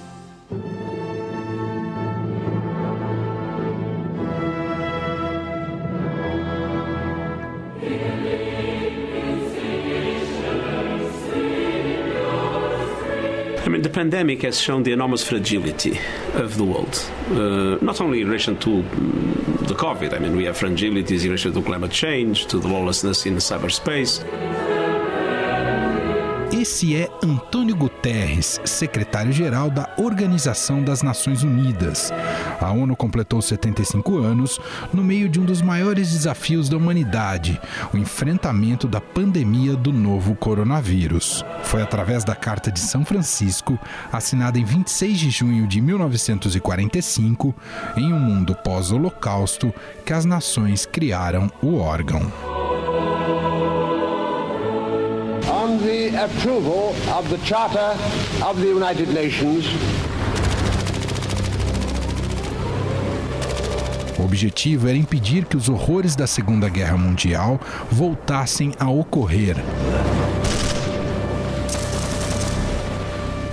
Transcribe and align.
pandemic 13.98 14.44
has 14.44 14.62
shown 14.62 14.84
the 14.84 14.92
enormous 14.92 15.24
fragility 15.24 16.00
of 16.36 16.56
the 16.56 16.64
world, 16.64 16.96
uh, 17.32 17.84
not 17.84 18.00
only 18.00 18.22
in 18.22 18.28
relation 18.28 18.56
to 18.56 18.84
the 19.72 19.74
COVID. 19.74 20.14
I 20.14 20.20
mean, 20.20 20.36
we 20.36 20.46
have 20.46 20.56
fragilities 20.56 21.22
in 21.22 21.30
relation 21.32 21.52
to 21.52 21.64
climate 21.64 21.90
change, 21.90 22.46
to 22.52 22.60
the 22.60 22.68
lawlessness 22.68 23.26
in 23.26 23.38
cyberspace. 23.38 24.24
Esse 26.70 26.98
é 26.98 27.10
Antônio 27.24 27.74
Guterres, 27.78 28.60
secretário-geral 28.66 29.70
da 29.70 29.90
Organização 29.98 30.84
das 30.84 31.02
Nações 31.02 31.42
Unidas. 31.42 32.12
A 32.60 32.70
ONU 32.72 32.94
completou 32.94 33.42
75 33.42 34.18
anos 34.18 34.60
no 34.94 35.02
meio 35.02 35.30
de 35.30 35.40
um 35.40 35.46
dos 35.46 35.62
maiores 35.62 36.12
desafios 36.12 36.68
da 36.68 36.76
humanidade, 36.76 37.58
o 37.94 37.98
enfrentamento 37.98 38.86
da 38.86 39.00
pandemia 39.00 39.78
do 39.78 39.94
novo 39.94 40.36
coronavírus. 40.36 41.42
Foi 41.64 41.82
através 41.82 42.26
da 42.26 42.36
Carta 42.36 42.70
de 42.70 42.82
São 42.82 43.06
Francisco, 43.06 43.80
assinada 44.12 44.60
em 44.60 44.66
26 44.66 45.18
de 45.18 45.30
junho 45.30 45.68
de 45.68 45.80
1945, 45.80 47.56
em 47.96 48.12
um 48.12 48.20
mundo 48.20 48.54
pós-Holocausto, 48.54 49.74
que 50.06 50.12
as 50.12 50.26
nações 50.26 50.86
criaram 50.86 51.50
o 51.62 51.78
órgão. 51.78 52.30
Approval 56.28 56.94
of 57.18 57.30
the 57.30 57.38
Charter 57.46 57.96
of 58.44 58.60
the 58.60 58.68
United 58.68 59.10
Nations. 59.14 59.66
O 64.20 64.24
objetivo 64.24 64.88
era 64.88 64.98
impedir 64.98 65.46
que 65.46 65.56
os 65.56 65.70
horrores 65.70 66.16
da 66.16 66.28
Segunda 66.28 66.68
Guerra 66.70 66.98
Mundial 66.98 67.60
voltassem 67.92 68.74
a 68.80 68.90
ocorrer. 68.90 69.56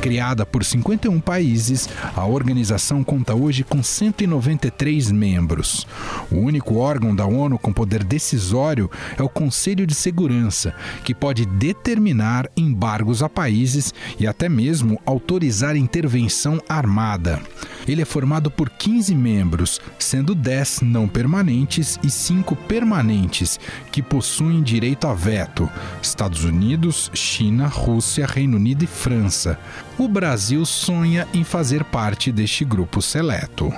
Criada 0.05 0.45
por 0.45 0.63
51 0.63 1.19
países, 1.19 1.89
a 2.15 2.27
organização 2.27 3.03
conta 3.03 3.35
hoje 3.35 3.65
com 3.65 3.83
193 3.83 5.11
membros. 5.11 5.87
O 6.31 6.37
único 6.37 6.77
órgão 6.77 7.17
da 7.17 7.25
ONU 7.25 7.59
com 7.59 7.73
poder 7.73 8.05
decisório 8.05 8.91
é 9.17 9.23
o 9.23 9.31
Conselho 9.31 9.87
de 9.87 9.95
Segurança, 9.95 10.75
que 11.05 11.15
pode 11.15 11.47
determinar 11.47 12.51
embargos 12.55 13.23
a 13.23 13.31
países 13.31 13.95
e 14.21 14.27
até 14.27 14.47
mesmo 14.47 15.01
autorizar 15.07 15.75
intervenção 15.75 16.61
armada. 16.69 17.41
Ele 17.89 18.03
é 18.03 18.05
formado 18.05 18.51
por 18.51 18.69
15 18.69 19.15
membros, 19.15 19.81
sendo 19.99 20.35
10 20.35 20.83
não 20.83 21.09
permanentes 21.09 21.99
e 22.03 22.11
5 22.11 22.55
permanentes, 22.57 23.59
que 23.91 24.03
possuem 24.03 24.63
direito 24.63 25.07
a 25.07 25.15
veto: 25.15 25.69
Estados 26.03 26.45
Unidos, 26.45 27.11
China, 27.15 27.67
Rússia, 27.67 28.27
Reino 28.27 28.57
Unido 28.57 28.85
e 28.85 28.87
França. 28.87 29.59
O 29.97 30.09
Brasil 30.09 30.67
sonha 30.67 31.29
em 31.33 31.45
fazer 31.45 31.85
parte 31.85 32.33
deste 32.33 32.65
grupo 32.65 33.01
seleto. 33.01 33.73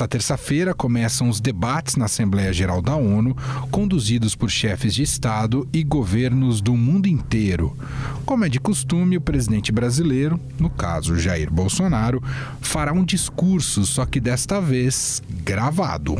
Nesta 0.00 0.16
terça-feira 0.16 0.72
começam 0.72 1.28
os 1.28 1.40
debates 1.40 1.94
na 1.94 2.06
Assembleia 2.06 2.54
Geral 2.54 2.80
da 2.80 2.96
ONU, 2.96 3.36
conduzidos 3.70 4.34
por 4.34 4.48
chefes 4.48 4.94
de 4.94 5.02
Estado 5.02 5.68
e 5.74 5.84
governos 5.84 6.62
do 6.62 6.74
mundo 6.74 7.06
inteiro. 7.06 7.76
Como 8.24 8.42
é 8.42 8.48
de 8.48 8.58
costume, 8.58 9.18
o 9.18 9.20
presidente 9.20 9.70
brasileiro, 9.70 10.40
no 10.58 10.70
caso 10.70 11.18
Jair 11.18 11.52
Bolsonaro, 11.52 12.22
fará 12.62 12.94
um 12.94 13.04
discurso, 13.04 13.84
só 13.84 14.06
que 14.06 14.20
desta 14.20 14.58
vez 14.58 15.22
gravado. 15.44 16.16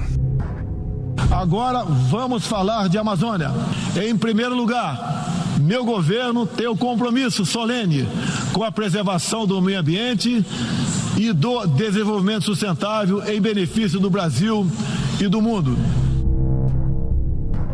Agora 1.30 1.82
vamos 1.82 2.46
falar 2.46 2.86
de 2.86 2.98
Amazônia. 2.98 3.50
Em 3.96 4.14
primeiro 4.14 4.54
lugar, 4.54 5.56
meu 5.58 5.86
governo 5.86 6.44
tem 6.44 6.66
o 6.66 6.76
compromisso 6.76 7.46
solene 7.46 8.06
com 8.52 8.62
a 8.62 8.70
preservação 8.70 9.46
do 9.46 9.62
meio 9.62 9.80
ambiente 9.80 10.44
e 11.20 11.34
do 11.34 11.66
desenvolvimento 11.66 12.44
sustentável 12.44 13.22
em 13.30 13.38
benefício 13.40 14.00
do 14.00 14.08
Brasil 14.08 14.66
e 15.20 15.28
do 15.28 15.42
mundo. 15.42 15.76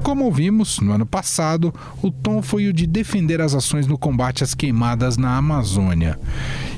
Como 0.02 0.24
ouvimos 0.24 0.80
no 0.80 0.92
ano 0.92 1.06
passado, 1.06 1.72
o 2.02 2.10
tom 2.10 2.42
foi 2.42 2.66
o 2.66 2.72
de 2.72 2.86
defender 2.86 3.40
as 3.40 3.54
ações 3.54 3.86
no 3.86 3.96
combate 3.96 4.42
às 4.42 4.52
queimadas 4.52 5.16
na 5.16 5.36
Amazônia. 5.36 6.18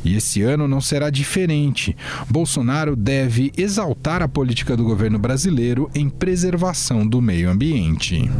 E 0.04 0.14
esse 0.14 0.42
ano 0.42 0.68
não 0.68 0.80
será 0.80 1.08
diferente. 1.08 1.96
Bolsonaro 2.28 2.94
deve 2.94 3.50
exaltar 3.56 4.22
a 4.22 4.28
política 4.28 4.76
do 4.76 4.84
governo 4.84 5.18
brasileiro 5.18 5.90
em 5.94 6.08
preservação 6.08 7.06
do 7.06 7.20
meio 7.20 7.50
ambiente 7.50 8.30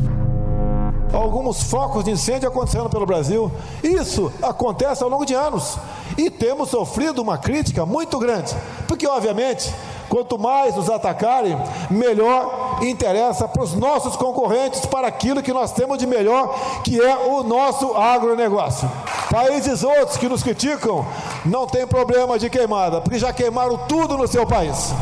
alguns 1.12 1.62
focos 1.62 2.04
de 2.04 2.10
incêndio 2.10 2.48
acontecendo 2.48 2.88
pelo 2.88 3.06
Brasil. 3.06 3.50
Isso 3.82 4.32
acontece 4.42 5.02
ao 5.02 5.08
longo 5.08 5.24
de 5.24 5.34
anos 5.34 5.78
e 6.16 6.30
temos 6.30 6.70
sofrido 6.70 7.22
uma 7.22 7.38
crítica 7.38 7.84
muito 7.86 8.18
grande, 8.18 8.54
porque 8.86 9.06
obviamente 9.06 9.72
Quanto 10.08 10.38
mais 10.38 10.74
nos 10.74 10.88
atacarem, 10.88 11.56
melhor 11.90 12.78
interessa 12.82 13.46
para 13.46 13.62
os 13.62 13.74
nossos 13.74 14.16
concorrentes, 14.16 14.86
para 14.86 15.06
aquilo 15.06 15.42
que 15.42 15.52
nós 15.52 15.72
temos 15.72 15.98
de 15.98 16.06
melhor, 16.06 16.58
que 16.82 17.00
é 17.00 17.16
o 17.16 17.42
nosso 17.42 17.94
agronegócio. 17.94 18.90
Países 19.30 19.82
outros 19.82 20.16
que 20.16 20.28
nos 20.28 20.42
criticam 20.42 21.06
não 21.44 21.66
tem 21.66 21.86
problema 21.86 22.38
de 22.38 22.48
queimada, 22.48 23.00
porque 23.00 23.18
já 23.18 23.32
queimaram 23.32 23.76
tudo 23.86 24.16
no 24.16 24.26
seu 24.26 24.46
país 24.46 24.94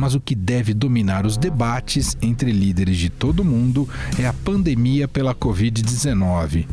mas 0.00 0.14
o 0.14 0.20
que 0.20 0.34
deve 0.34 0.72
dominar 0.72 1.26
os 1.26 1.36
debates 1.36 2.16
entre 2.22 2.50
líderes 2.52 2.96
de 2.96 3.10
todo 3.10 3.40
o 3.40 3.44
mundo 3.44 3.86
é 4.18 4.26
a 4.26 4.32
pandemia 4.32 5.06
pela 5.06 5.34
Covid-19. 5.34 6.66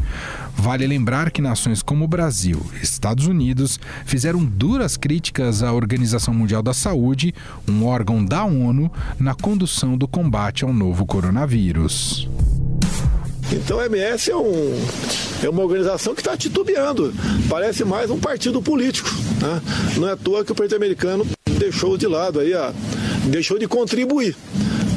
Vale 0.55 0.87
lembrar 0.87 1.29
que 1.29 1.41
nações 1.41 1.83
como 1.83 2.07
Brasil 2.07 2.65
e 2.79 2.83
Estados 2.83 3.27
Unidos 3.27 3.81
fizeram 4.05 4.43
duras 4.45 4.95
críticas 4.95 5.61
à 5.61 5.73
Organização 5.73 6.33
Mundial 6.33 6.63
da 6.63 6.73
Saúde, 6.73 7.35
um 7.67 7.85
órgão 7.85 8.23
da 8.23 8.45
ONU, 8.45 8.89
na 9.19 9.35
condução 9.35 9.97
do 9.97 10.07
combate 10.07 10.63
ao 10.63 10.73
novo 10.73 11.05
coronavírus. 11.05 12.29
Então 13.51 13.79
a 13.79 13.87
MS 13.87 14.31
é, 14.31 14.35
um, 14.35 14.73
é 15.43 15.49
uma 15.49 15.63
organização 15.63 16.15
que 16.15 16.21
está 16.21 16.37
titubeando. 16.37 17.13
Parece 17.49 17.83
mais 17.83 18.09
um 18.09 18.19
partido 18.19 18.61
político. 18.61 19.09
Né? 19.41 19.61
Não 19.97 20.07
é 20.07 20.13
à 20.13 20.17
toa 20.17 20.45
que 20.45 20.51
o 20.53 20.55
presidente 20.55 20.77
americano 20.77 21.27
deixou 21.57 21.97
de 21.97 22.07
lado 22.07 22.39
aí 22.39 22.53
a, 22.53 22.73
deixou 23.27 23.59
de 23.59 23.67
contribuir 23.67 24.35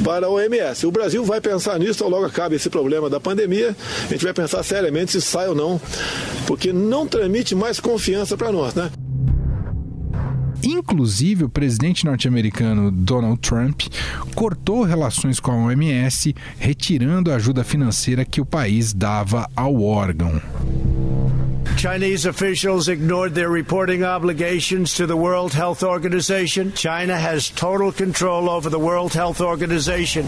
para 0.04 0.26
a 0.26 0.30
OMS. 0.30 0.86
O 0.86 0.90
Brasil 0.90 1.24
vai 1.24 1.40
pensar 1.40 1.78
nisso, 1.78 2.06
logo 2.08 2.24
acaba 2.24 2.54
esse 2.54 2.70
problema 2.70 3.10
da 3.10 3.20
pandemia, 3.20 3.76
a 4.04 4.12
gente 4.12 4.24
vai 4.24 4.32
pensar 4.32 4.62
seriamente 4.62 5.12
se 5.12 5.20
sai 5.20 5.48
ou 5.48 5.54
não, 5.54 5.80
porque 6.46 6.72
não 6.72 7.06
transmite 7.06 7.54
mais 7.54 7.78
confiança 7.80 8.36
para 8.36 8.50
nós, 8.50 8.74
né? 8.74 8.90
Inclusive, 10.62 11.44
o 11.44 11.48
presidente 11.48 12.04
norte-americano 12.04 12.90
Donald 12.90 13.40
Trump 13.40 13.82
cortou 14.34 14.82
relações 14.82 15.40
com 15.40 15.50
a 15.52 15.56
OMS, 15.66 16.34
retirando 16.58 17.32
a 17.32 17.36
ajuda 17.36 17.64
financeira 17.64 18.24
que 18.24 18.40
o 18.40 18.46
país 18.46 18.92
dava 18.92 19.48
ao 19.56 19.82
órgão. 19.82 20.40
Chinese 21.76 22.26
officials 22.26 22.88
ignored 22.88 23.34
their 23.34 23.50
reporting 23.50 24.04
obligations 24.04 24.94
to 24.94 25.06
the 25.06 25.16
World 25.16 25.52
Health 25.54 25.82
Organization. 25.82 26.72
China 26.72 27.16
has 27.16 27.48
total 27.48 27.92
control 27.92 28.48
over 28.48 28.70
the 28.70 28.78
World 28.78 29.12
Health 29.14 29.40
Organization. 29.40 30.26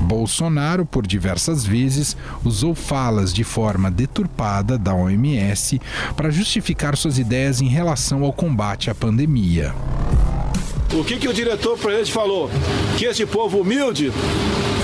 Bolsonaro, 0.00 0.84
por 0.84 1.06
diversas 1.06 1.64
vezes, 1.64 2.16
usou 2.44 2.74
falas 2.74 3.32
de 3.32 3.42
forma 3.42 3.90
deturpada 3.90 4.78
da 4.78 4.94
OMS 4.94 5.80
para 6.14 6.30
justificar 6.30 6.96
suas 6.96 7.18
ideias 7.18 7.60
em 7.60 7.68
relação 7.68 8.22
ao 8.22 8.32
combate 8.32 8.90
à 8.90 8.94
pandemia. 8.94 9.74
O 10.92 11.02
que, 11.02 11.16
que 11.16 11.28
o 11.28 11.32
diretor-presidente 11.32 12.12
falou? 12.12 12.50
Que 12.96 13.06
esse 13.06 13.26
povo 13.26 13.60
humilde 13.60 14.12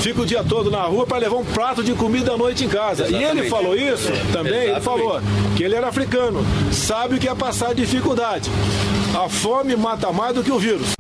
fica 0.00 0.23
o 0.23 0.26
dia 0.26 0.43
todo 0.43 0.70
na 0.70 0.82
rua 0.82 1.06
para 1.06 1.19
levar 1.19 1.37
um 1.37 1.44
prato 1.44 1.85
de 1.85 1.93
comida 1.94 2.32
à 2.32 2.37
noite 2.37 2.64
em 2.64 2.69
casa. 2.69 3.05
Exatamente. 3.05 3.37
E 3.37 3.38
ele 3.38 3.49
falou 3.49 3.76
isso 3.76 4.11
também, 4.32 4.52
Exatamente. 4.52 4.70
ele 4.70 4.81
falou 4.81 5.20
que 5.56 5.62
ele 5.62 5.75
era 5.75 5.88
africano, 5.88 6.44
sabe 6.73 7.17
o 7.17 7.19
que 7.19 7.29
é 7.29 7.35
passar 7.35 7.75
dificuldade. 7.75 8.50
A 9.14 9.29
fome 9.29 9.76
mata 9.76 10.12
mais 10.12 10.35
do 10.35 10.43
que 10.43 10.50
o 10.50 10.58
vírus. 10.58 10.94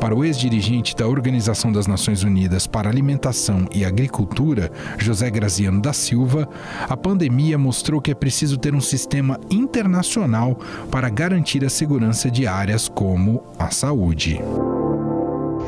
Para 0.00 0.14
o 0.14 0.24
ex-dirigente 0.24 0.96
da 0.96 1.06
Organização 1.06 1.70
das 1.70 1.86
Nações 1.86 2.24
Unidas 2.24 2.66
para 2.66 2.88
Alimentação 2.88 3.68
e 3.72 3.84
Agricultura, 3.84 4.72
José 4.98 5.30
Graziano 5.30 5.80
da 5.80 5.92
Silva, 5.92 6.48
a 6.88 6.96
pandemia 6.96 7.56
mostrou 7.56 8.00
que 8.00 8.10
é 8.10 8.14
preciso 8.14 8.56
ter 8.56 8.74
um 8.74 8.80
sistema 8.80 9.38
internacional 9.50 10.58
para 10.90 11.08
garantir 11.08 11.64
a 11.64 11.70
segurança 11.70 12.30
de 12.30 12.46
áreas 12.46 12.88
como 12.88 13.44
a 13.58 13.70
saúde. 13.70 14.40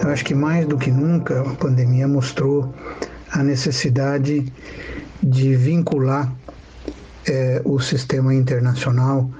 Eu 0.03 0.11
acho 0.11 0.25
que 0.25 0.35
mais 0.35 0.67
do 0.67 0.77
que 0.77 0.91
nunca 0.91 1.43
a 1.43 1.55
pandemia 1.55 2.09
mostrou 2.09 2.75
a 3.31 3.41
necessidade 3.41 4.53
de 5.23 5.55
vincular 5.55 6.35
é, 7.25 7.63
o 7.65 7.79
sistema 7.79 8.35
internacional 8.35 9.31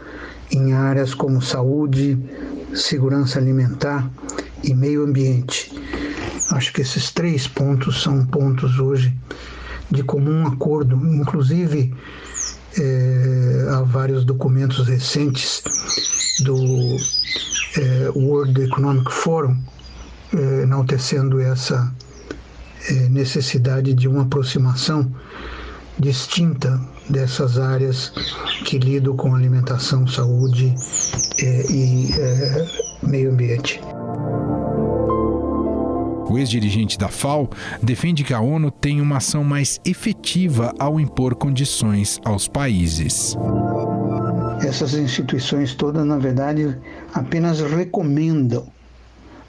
em 0.53 0.73
áreas 0.73 1.15
como 1.15 1.43
saúde, 1.43 2.17
segurança 2.73 3.41
alimentar 3.41 4.09
e 4.63 4.73
meio 4.73 5.03
ambiente. 5.05 5.73
Acho 6.53 6.73
que 6.73 6.83
esses 6.83 7.11
três 7.11 7.49
pontos 7.49 8.01
são 8.01 8.25
pontos 8.25 8.79
hoje 8.79 9.13
de 9.91 10.05
comum 10.05 10.47
acordo, 10.47 10.95
inclusive 11.13 11.93
é, 12.79 13.67
há 13.69 13.83
vários 13.83 14.25
documentos 14.25 14.87
recentes 14.87 15.61
do 16.45 16.97
é, 17.77 18.11
World 18.15 18.63
Economic 18.63 19.11
Forum 19.11 19.57
enaltecendo 20.63 21.41
essa 21.41 21.93
é, 22.89 23.09
necessidade 23.09 23.95
de 23.95 24.09
uma 24.09 24.23
aproximação 24.23 25.11
distinta 25.99 26.81
dessas 27.09 27.59
áreas 27.59 28.13
que 28.65 28.79
lidam 28.79 29.17
com 29.17 29.35
alimentação, 29.35 30.07
saúde 30.07 30.75
é, 31.39 31.67
e 31.71 32.11
meio 33.03 33.31
ambiente. 33.31 33.81
O 36.29 36.39
ex-dirigente 36.39 36.99
da 36.99 37.09
FAO 37.09 37.51
defende 37.83 38.25
que 38.25 38.33
a 38.33 38.41
ONU 38.41 38.71
tem 38.71 39.03
uma 39.03 39.19
ação 39.19 39.45
mais 39.45 39.79
efetiva 39.85 40.73
ao 40.79 40.99
impor 40.99 41.35
condições 41.35 42.19
aos 42.25 42.49
países. 42.49 43.37
Essas 44.67 44.95
instituições 44.95 45.75
todas, 45.75 46.07
na 46.07 46.17
verdade, 46.17 46.79
apenas 47.13 47.61
recomendam 47.61 48.67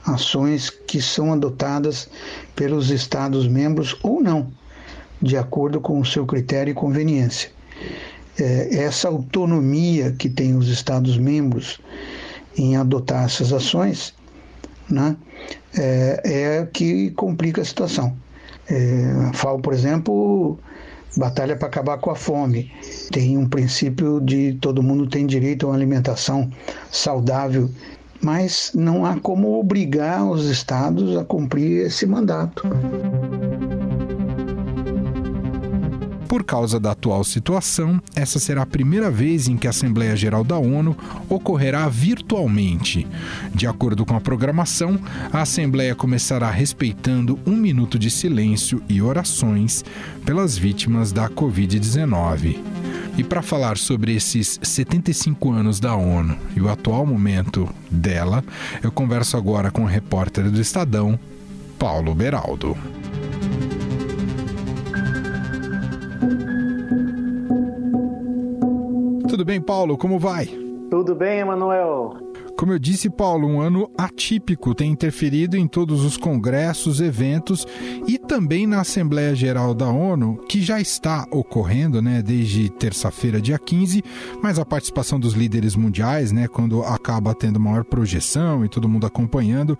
ações 0.06 0.70
que 0.70 1.00
são 1.00 1.32
adotadas 1.32 2.08
pelos 2.54 2.90
Estados-membros 2.90 3.96
ou 4.02 4.22
não, 4.22 4.52
de 5.20 5.36
acordo 5.36 5.80
com 5.80 5.98
o 5.98 6.04
seu 6.04 6.26
critério 6.26 6.72
e 6.72 6.74
conveniência. 6.74 7.50
É, 8.38 8.76
essa 8.76 9.08
autonomia 9.08 10.12
que 10.12 10.28
tem 10.28 10.56
os 10.56 10.68
Estados-membros 10.68 11.80
em 12.56 12.76
adotar 12.76 13.24
essas 13.24 13.52
ações 13.52 14.14
né, 14.88 15.16
é, 15.76 16.20
é 16.24 16.68
que 16.72 17.10
complica 17.12 17.62
a 17.62 17.64
situação. 17.64 18.16
É, 18.68 19.30
FAO, 19.34 19.58
por 19.58 19.72
exemplo, 19.72 20.58
batalha 21.16 21.56
para 21.56 21.68
acabar 21.68 21.98
com 21.98 22.10
a 22.10 22.14
fome. 22.14 22.70
Tem 23.10 23.36
um 23.36 23.48
princípio 23.48 24.20
de 24.20 24.54
todo 24.60 24.82
mundo 24.82 25.06
tem 25.06 25.26
direito 25.26 25.66
a 25.66 25.70
uma 25.70 25.76
alimentação 25.76 26.50
saudável, 26.90 27.70
mas 28.24 28.72
não 28.74 29.04
há 29.04 29.20
como 29.20 29.58
obrigar 29.60 30.24
os 30.24 30.46
estados 30.46 31.16
a 31.16 31.24
cumprir 31.24 31.86
esse 31.86 32.06
mandato. 32.06 32.62
Por 36.34 36.42
causa 36.42 36.80
da 36.80 36.90
atual 36.90 37.22
situação, 37.22 38.02
essa 38.12 38.40
será 38.40 38.62
a 38.62 38.66
primeira 38.66 39.08
vez 39.08 39.46
em 39.46 39.56
que 39.56 39.68
a 39.68 39.70
Assembleia 39.70 40.16
Geral 40.16 40.42
da 40.42 40.58
ONU 40.58 40.96
ocorrerá 41.28 41.88
virtualmente. 41.88 43.06
De 43.54 43.68
acordo 43.68 44.04
com 44.04 44.16
a 44.16 44.20
programação, 44.20 44.98
a 45.32 45.42
Assembleia 45.42 45.94
começará 45.94 46.50
respeitando 46.50 47.38
um 47.46 47.54
minuto 47.54 47.96
de 47.96 48.10
silêncio 48.10 48.82
e 48.88 49.00
orações 49.00 49.84
pelas 50.26 50.58
vítimas 50.58 51.12
da 51.12 51.28
Covid-19. 51.28 52.58
E 53.16 53.22
para 53.22 53.40
falar 53.40 53.78
sobre 53.78 54.16
esses 54.16 54.58
75 54.60 55.52
anos 55.52 55.78
da 55.78 55.94
ONU 55.94 56.36
e 56.56 56.60
o 56.60 56.68
atual 56.68 57.06
momento 57.06 57.72
dela, 57.88 58.42
eu 58.82 58.90
converso 58.90 59.36
agora 59.36 59.70
com 59.70 59.82
o 59.82 59.86
repórter 59.86 60.50
do 60.50 60.60
Estadão, 60.60 61.16
Paulo 61.78 62.12
Beraldo. 62.12 62.76
Tudo 69.34 69.44
bem, 69.44 69.60
Paulo? 69.60 69.98
Como 69.98 70.16
vai? 70.16 70.46
Tudo 70.88 71.12
bem, 71.12 71.40
Emanuel. 71.40 72.14
Como 72.56 72.72
eu 72.72 72.78
disse, 72.78 73.10
Paulo, 73.10 73.48
um 73.48 73.60
ano 73.60 73.90
atípico 73.98 74.76
tem 74.76 74.92
interferido 74.92 75.56
em 75.56 75.66
todos 75.66 76.04
os 76.04 76.16
congressos, 76.16 77.00
eventos 77.00 77.66
e 78.06 78.16
também 78.16 78.64
na 78.64 78.82
Assembleia 78.82 79.34
Geral 79.34 79.74
da 79.74 79.88
ONU, 79.88 80.36
que 80.48 80.62
já 80.62 80.80
está 80.80 81.26
ocorrendo, 81.32 82.00
né, 82.00 82.22
desde 82.22 82.70
terça-feira, 82.70 83.40
dia 83.40 83.58
15, 83.58 84.04
mas 84.40 84.56
a 84.56 84.64
participação 84.64 85.18
dos 85.18 85.34
líderes 85.34 85.74
mundiais, 85.74 86.30
né, 86.30 86.46
quando 86.46 86.84
acaba 86.84 87.34
tendo 87.34 87.58
maior 87.58 87.82
projeção 87.82 88.64
e 88.64 88.68
todo 88.68 88.88
mundo 88.88 89.04
acompanhando, 89.04 89.76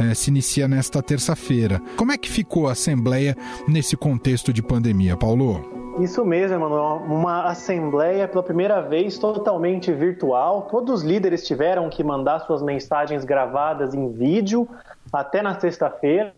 eh, 0.00 0.14
se 0.14 0.30
inicia 0.30 0.66
nesta 0.66 1.02
terça-feira. 1.02 1.78
Como 1.94 2.10
é 2.10 2.16
que 2.16 2.30
ficou 2.30 2.68
a 2.68 2.72
Assembleia 2.72 3.36
nesse 3.68 3.98
contexto 3.98 4.50
de 4.50 4.62
pandemia, 4.62 5.14
Paulo? 5.14 5.83
Isso 5.98 6.24
mesmo, 6.24 6.56
Emanuel. 6.56 7.02
Uma 7.06 7.44
assembleia 7.44 8.26
pela 8.26 8.42
primeira 8.42 8.80
vez 8.80 9.16
totalmente 9.16 9.92
virtual. 9.92 10.62
Todos 10.62 11.00
os 11.00 11.02
líderes 11.02 11.46
tiveram 11.46 11.88
que 11.88 12.02
mandar 12.02 12.40
suas 12.40 12.62
mensagens 12.62 13.24
gravadas 13.24 13.94
em 13.94 14.10
vídeo 14.10 14.68
até 15.12 15.40
na 15.40 15.58
sexta-feira. 15.58 16.34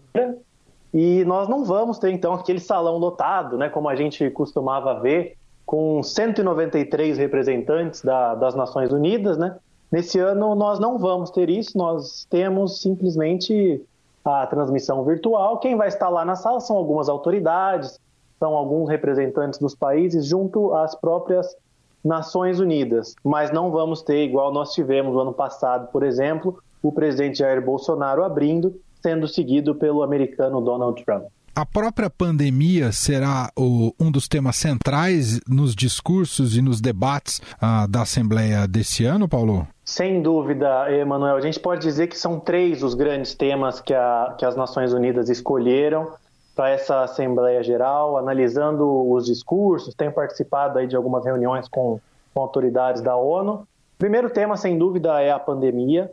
E 0.92 1.24
nós 1.24 1.48
não 1.48 1.64
vamos 1.64 1.98
ter 1.98 2.10
então 2.10 2.34
aquele 2.34 2.60
salão 2.60 2.98
lotado, 2.98 3.56
né, 3.58 3.68
como 3.68 3.88
a 3.88 3.96
gente 3.96 4.30
costumava 4.30 5.00
ver, 5.00 5.36
com 5.64 6.02
193 6.02 7.18
representantes 7.18 8.02
da, 8.02 8.34
das 8.34 8.54
Nações 8.54 8.92
Unidas, 8.92 9.36
né? 9.36 9.56
Nesse 9.90 10.18
ano 10.18 10.54
nós 10.54 10.78
não 10.78 10.98
vamos 10.98 11.30
ter 11.30 11.50
isso, 11.50 11.76
nós 11.76 12.26
temos 12.30 12.80
simplesmente 12.80 13.82
a 14.24 14.46
transmissão 14.46 15.04
virtual. 15.04 15.58
Quem 15.58 15.76
vai 15.76 15.88
estar 15.88 16.08
lá 16.08 16.24
na 16.24 16.34
sala 16.34 16.60
são 16.60 16.76
algumas 16.76 17.08
autoridades, 17.08 18.00
são 18.38 18.54
alguns 18.54 18.88
representantes 18.88 19.58
dos 19.58 19.74
países 19.74 20.26
junto 20.26 20.74
às 20.74 20.94
próprias 20.94 21.56
Nações 22.04 22.60
Unidas, 22.60 23.16
mas 23.24 23.50
não 23.50 23.70
vamos 23.70 24.02
ter, 24.02 24.24
igual 24.24 24.52
nós 24.52 24.72
tivemos 24.72 25.12
no 25.14 25.20
ano 25.20 25.32
passado, 25.32 25.88
por 25.90 26.04
exemplo, 26.04 26.58
o 26.82 26.92
presidente 26.92 27.38
Jair 27.38 27.64
Bolsonaro 27.64 28.22
abrindo, 28.22 28.80
sendo 29.02 29.26
seguido 29.26 29.74
pelo 29.74 30.02
americano 30.02 30.60
Donald 30.60 31.04
Trump. 31.04 31.24
A 31.54 31.64
própria 31.64 32.10
pandemia 32.10 32.92
será 32.92 33.50
o, 33.56 33.90
um 33.98 34.10
dos 34.10 34.28
temas 34.28 34.56
centrais 34.56 35.40
nos 35.48 35.74
discursos 35.74 36.54
e 36.54 36.60
nos 36.60 36.82
debates 36.82 37.40
ah, 37.58 37.86
da 37.88 38.02
Assembleia 38.02 38.68
desse 38.68 39.06
ano, 39.06 39.26
Paulo? 39.26 39.66
Sem 39.82 40.20
dúvida, 40.20 40.92
Emanuel. 40.92 41.34
A 41.34 41.40
gente 41.40 41.58
pode 41.58 41.80
dizer 41.80 42.08
que 42.08 42.18
são 42.18 42.38
três 42.38 42.82
os 42.82 42.92
grandes 42.92 43.34
temas 43.34 43.80
que, 43.80 43.94
a, 43.94 44.34
que 44.38 44.44
as 44.44 44.54
Nações 44.54 44.92
Unidas 44.92 45.30
escolheram 45.30 46.12
para 46.56 46.70
essa 46.70 47.02
Assembleia 47.02 47.62
Geral, 47.62 48.16
analisando 48.16 49.10
os 49.12 49.26
discursos, 49.26 49.94
tenho 49.94 50.10
participado 50.10 50.78
aí 50.78 50.86
de 50.86 50.96
algumas 50.96 51.22
reuniões 51.22 51.68
com, 51.68 52.00
com 52.32 52.40
autoridades 52.40 53.02
da 53.02 53.14
ONU. 53.14 53.68
Primeiro 53.98 54.30
tema, 54.30 54.56
sem 54.56 54.78
dúvida, 54.78 55.20
é 55.20 55.30
a 55.30 55.38
pandemia. 55.38 56.10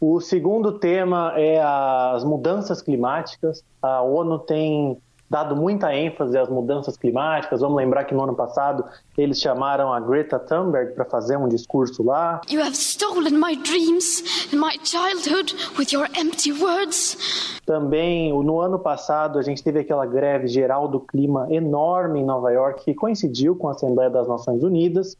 O 0.00 0.20
segundo 0.20 0.72
tema 0.80 1.32
é 1.36 1.62
as 1.62 2.24
mudanças 2.24 2.82
climáticas. 2.82 3.64
A 3.80 4.02
ONU 4.02 4.40
tem 4.40 4.98
dado 5.28 5.56
muita 5.56 5.94
ênfase 5.94 6.36
às 6.38 6.48
mudanças 6.48 6.96
climáticas. 6.96 7.60
Vamos 7.60 7.76
lembrar 7.76 8.04
que 8.04 8.14
no 8.14 8.22
ano 8.22 8.34
passado 8.34 8.84
eles 9.16 9.40
chamaram 9.40 9.92
a 9.92 10.00
Greta 10.00 10.38
Thunberg 10.38 10.92
para 10.94 11.04
fazer 11.04 11.36
um 11.36 11.48
discurso 11.48 12.02
lá. 12.02 12.40
You 12.50 12.60
have 12.60 12.76
stolen 12.76 13.38
my 13.38 13.56
dreams 13.56 14.22
and 14.52 14.58
my 14.58 14.78
childhood 14.84 15.54
with 15.78 15.92
your 15.92 16.08
empty 16.18 16.52
words. 16.52 17.60
Também 17.66 18.32
no 18.44 18.60
ano 18.60 18.78
passado 18.78 19.38
a 19.38 19.42
gente 19.42 19.62
teve 19.62 19.80
aquela 19.80 20.06
greve 20.06 20.48
geral 20.48 20.88
do 20.88 21.00
clima 21.00 21.46
enorme 21.50 22.20
em 22.20 22.24
Nova 22.24 22.52
York 22.52 22.84
que 22.84 22.94
coincidiu 22.94 23.56
com 23.56 23.68
a 23.68 23.72
Assembleia 23.72 24.10
das 24.10 24.28
Nações 24.28 24.62
Unidas. 24.62 25.16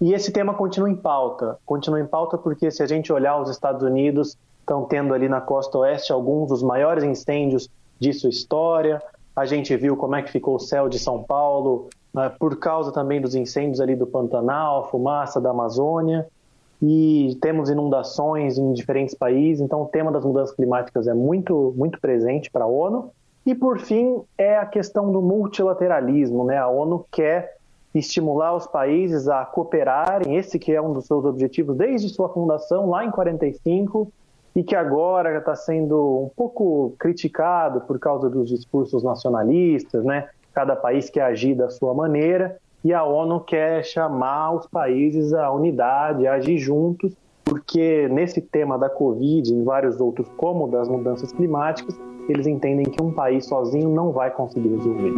E 0.00 0.12
esse 0.12 0.30
tema 0.30 0.54
continua 0.54 0.88
em 0.88 0.94
pauta. 0.94 1.58
Continua 1.66 2.00
em 2.00 2.06
pauta 2.06 2.38
porque 2.38 2.70
se 2.70 2.82
a 2.82 2.86
gente 2.86 3.12
olhar 3.12 3.40
os 3.40 3.50
Estados 3.50 3.82
Unidos, 3.82 4.36
estão 4.60 4.84
tendo 4.84 5.12
ali 5.12 5.28
na 5.28 5.40
costa 5.40 5.78
oeste 5.78 6.12
alguns 6.12 6.48
dos 6.48 6.62
maiores 6.62 7.02
incêndios 7.02 7.68
de 7.98 8.12
sua 8.12 8.30
história. 8.30 9.02
A 9.38 9.46
gente 9.46 9.76
viu 9.76 9.96
como 9.96 10.16
é 10.16 10.22
que 10.22 10.32
ficou 10.32 10.56
o 10.56 10.58
céu 10.58 10.88
de 10.88 10.98
São 10.98 11.22
Paulo, 11.22 11.88
né, 12.12 12.28
por 12.40 12.58
causa 12.58 12.90
também 12.90 13.20
dos 13.20 13.36
incêndios 13.36 13.80
ali 13.80 13.94
do 13.94 14.04
Pantanal, 14.04 14.90
fumaça 14.90 15.40
da 15.40 15.50
Amazônia. 15.50 16.26
e 16.82 17.36
temos 17.40 17.70
inundações 17.70 18.58
em 18.58 18.72
diferentes 18.72 19.14
países, 19.14 19.60
então 19.60 19.82
o 19.82 19.86
tema 19.86 20.10
das 20.10 20.24
mudanças 20.24 20.54
climáticas 20.54 21.06
é 21.06 21.14
muito, 21.14 21.72
muito 21.76 22.00
presente 22.00 22.50
para 22.50 22.64
a 22.64 22.68
ONU. 22.68 23.12
E, 23.46 23.54
por 23.54 23.78
fim, 23.78 24.22
é 24.36 24.56
a 24.56 24.66
questão 24.66 25.10
do 25.12 25.22
multilateralismo. 25.22 26.44
Né? 26.44 26.56
A 26.56 26.68
ONU 26.68 27.06
quer 27.10 27.56
estimular 27.94 28.54
os 28.56 28.66
países 28.66 29.28
a 29.28 29.44
cooperarem, 29.44 30.36
esse 30.36 30.58
que 30.58 30.72
é 30.72 30.82
um 30.82 30.92
dos 30.92 31.06
seus 31.06 31.24
objetivos 31.24 31.76
desde 31.76 32.08
sua 32.08 32.28
fundação, 32.28 32.90
lá 32.90 33.04
em 33.04 33.10
45, 33.10 34.12
e 34.58 34.64
que 34.64 34.74
agora 34.74 35.38
está 35.38 35.54
sendo 35.54 36.24
um 36.24 36.30
pouco 36.36 36.92
criticado 36.98 37.82
por 37.82 37.96
causa 37.96 38.28
dos 38.28 38.48
discursos 38.48 39.04
nacionalistas, 39.04 40.04
né? 40.04 40.30
Cada 40.52 40.74
país 40.74 41.08
quer 41.08 41.22
agir 41.22 41.54
da 41.54 41.70
sua 41.70 41.94
maneira 41.94 42.58
e 42.84 42.92
a 42.92 43.04
ONU 43.04 43.38
quer 43.38 43.84
chamar 43.84 44.56
os 44.56 44.66
países 44.66 45.32
à 45.32 45.52
unidade, 45.52 46.26
a 46.26 46.34
agir 46.34 46.58
juntos, 46.58 47.14
porque 47.44 48.08
nesse 48.08 48.40
tema 48.40 48.76
da 48.76 48.90
Covid, 48.90 49.48
em 49.54 49.62
vários 49.62 50.00
outros, 50.00 50.28
como 50.36 50.66
das 50.66 50.88
mudanças 50.88 51.30
climáticas, 51.30 51.96
eles 52.28 52.48
entendem 52.48 52.84
que 52.84 53.00
um 53.00 53.12
país 53.12 53.46
sozinho 53.46 53.88
não 53.88 54.10
vai 54.10 54.32
conseguir 54.32 54.70
resolver. 54.70 55.14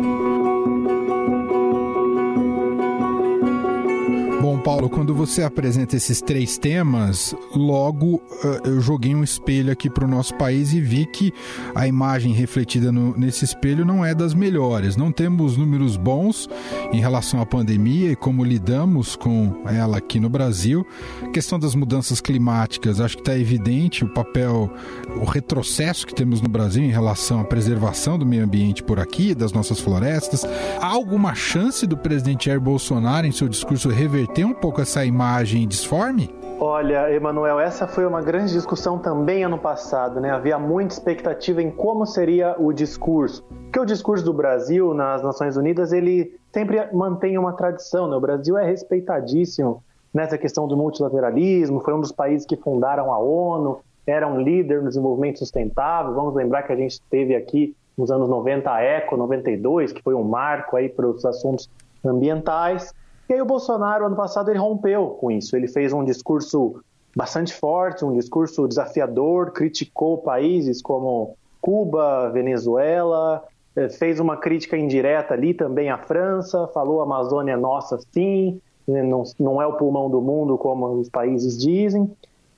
Paulo, 4.70 4.88
quando 4.88 5.12
você 5.12 5.42
apresenta 5.42 5.96
esses 5.96 6.22
três 6.22 6.56
temas, 6.56 7.34
logo 7.56 8.22
eh, 8.44 8.60
eu 8.66 8.80
joguei 8.80 9.12
um 9.12 9.24
espelho 9.24 9.72
aqui 9.72 9.90
para 9.90 10.04
o 10.04 10.08
nosso 10.08 10.32
país 10.36 10.72
e 10.72 10.80
vi 10.80 11.06
que 11.06 11.34
a 11.74 11.88
imagem 11.88 12.32
refletida 12.32 12.92
no, 12.92 13.18
nesse 13.18 13.44
espelho 13.44 13.84
não 13.84 14.04
é 14.04 14.14
das 14.14 14.32
melhores. 14.32 14.96
Não 14.96 15.10
temos 15.10 15.56
números 15.56 15.96
bons 15.96 16.48
em 16.92 17.00
relação 17.00 17.40
à 17.40 17.46
pandemia 17.46 18.12
e 18.12 18.16
como 18.16 18.44
lidamos 18.44 19.16
com 19.16 19.60
ela 19.66 19.98
aqui 19.98 20.20
no 20.20 20.28
Brasil. 20.28 20.86
A 21.20 21.30
questão 21.30 21.58
das 21.58 21.74
mudanças 21.74 22.20
climáticas, 22.20 23.00
acho 23.00 23.16
que 23.16 23.22
está 23.22 23.36
evidente 23.36 24.04
o 24.04 24.08
papel, 24.08 24.72
o 25.20 25.24
retrocesso 25.24 26.06
que 26.06 26.14
temos 26.14 26.40
no 26.40 26.48
Brasil 26.48 26.84
em 26.84 26.92
relação 26.92 27.40
à 27.40 27.44
preservação 27.44 28.16
do 28.16 28.24
meio 28.24 28.44
ambiente 28.44 28.84
por 28.84 29.00
aqui, 29.00 29.34
das 29.34 29.52
nossas 29.52 29.80
florestas. 29.80 30.44
Há 30.80 30.86
alguma 30.86 31.34
chance 31.34 31.88
do 31.88 31.96
presidente 31.96 32.46
Jair 32.46 32.60
Bolsonaro, 32.60 33.26
em 33.26 33.32
seu 33.32 33.48
discurso, 33.48 33.88
reverter 33.88 34.44
um 34.44 34.59
pouco 34.60 34.80
essa 34.80 35.04
imagem 35.04 35.66
disforme? 35.66 36.32
Olha, 36.60 37.10
Emanuel, 37.10 37.58
essa 37.58 37.86
foi 37.86 38.04
uma 38.04 38.20
grande 38.20 38.52
discussão 38.52 38.98
também 38.98 39.42
ano 39.42 39.56
passado, 39.56 40.20
né? 40.20 40.30
Havia 40.30 40.58
muita 40.58 40.92
expectativa 40.92 41.62
em 41.62 41.70
como 41.70 42.04
seria 42.04 42.54
o 42.58 42.70
discurso. 42.70 43.42
Porque 43.42 43.80
o 43.80 43.86
discurso 43.86 44.22
do 44.22 44.34
Brasil 44.34 44.92
nas 44.92 45.22
Nações 45.22 45.56
Unidas, 45.56 45.90
ele 45.90 46.38
sempre 46.52 46.86
mantém 46.92 47.38
uma 47.38 47.54
tradição, 47.54 48.06
né? 48.06 48.14
O 48.14 48.20
Brasil 48.20 48.58
é 48.58 48.66
respeitadíssimo 48.66 49.82
nessa 50.12 50.36
questão 50.36 50.68
do 50.68 50.76
multilateralismo, 50.76 51.80
foi 51.80 51.94
um 51.94 52.00
dos 52.00 52.12
países 52.12 52.46
que 52.46 52.56
fundaram 52.56 53.10
a 53.10 53.18
ONU, 53.18 53.80
era 54.06 54.28
um 54.28 54.40
líder 54.40 54.82
no 54.82 54.88
desenvolvimento 54.88 55.38
sustentável. 55.38 56.12
Vamos 56.12 56.34
lembrar 56.34 56.64
que 56.64 56.72
a 56.72 56.76
gente 56.76 57.00
teve 57.08 57.34
aqui 57.34 57.74
nos 57.96 58.10
anos 58.10 58.28
90 58.28 58.70
a 58.70 58.82
ECO 58.82 59.16
92, 59.16 59.92
que 59.92 60.02
foi 60.02 60.14
um 60.14 60.24
marco 60.24 60.76
aí 60.76 60.90
para 60.90 61.06
os 61.06 61.24
assuntos 61.24 61.70
ambientais. 62.04 62.92
E 63.30 63.32
aí 63.32 63.40
o 63.40 63.46
Bolsonaro, 63.46 64.06
ano 64.06 64.16
passado, 64.16 64.50
ele 64.50 64.58
rompeu 64.58 65.10
com 65.10 65.30
isso. 65.30 65.56
Ele 65.56 65.68
fez 65.68 65.92
um 65.92 66.04
discurso 66.04 66.82
bastante 67.14 67.54
forte, 67.54 68.04
um 68.04 68.12
discurso 68.12 68.66
desafiador, 68.66 69.52
criticou 69.52 70.18
países 70.18 70.82
como 70.82 71.37
Cuba, 71.60 72.28
Venezuela, 72.30 73.44
eh, 73.76 73.88
fez 73.88 74.18
uma 74.18 74.37
crítica 74.37 74.76
indireta 74.76 75.32
ali 75.32 75.54
também 75.54 75.90
à 75.90 75.99
França, 75.99 76.66
falou 76.75 77.00
a 77.00 77.04
Amazônia 77.04 77.52
é 77.52 77.56
nossa 77.56 78.00
sim, 78.12 78.60
né, 78.87 79.00
não, 79.00 79.22
não 79.38 79.62
é 79.62 79.66
o 79.66 79.75
pulmão 79.75 80.10
do 80.10 80.20
mundo 80.20 80.58
como 80.58 80.88
os 80.88 81.08
países 81.08 81.56
dizem. 81.56 82.10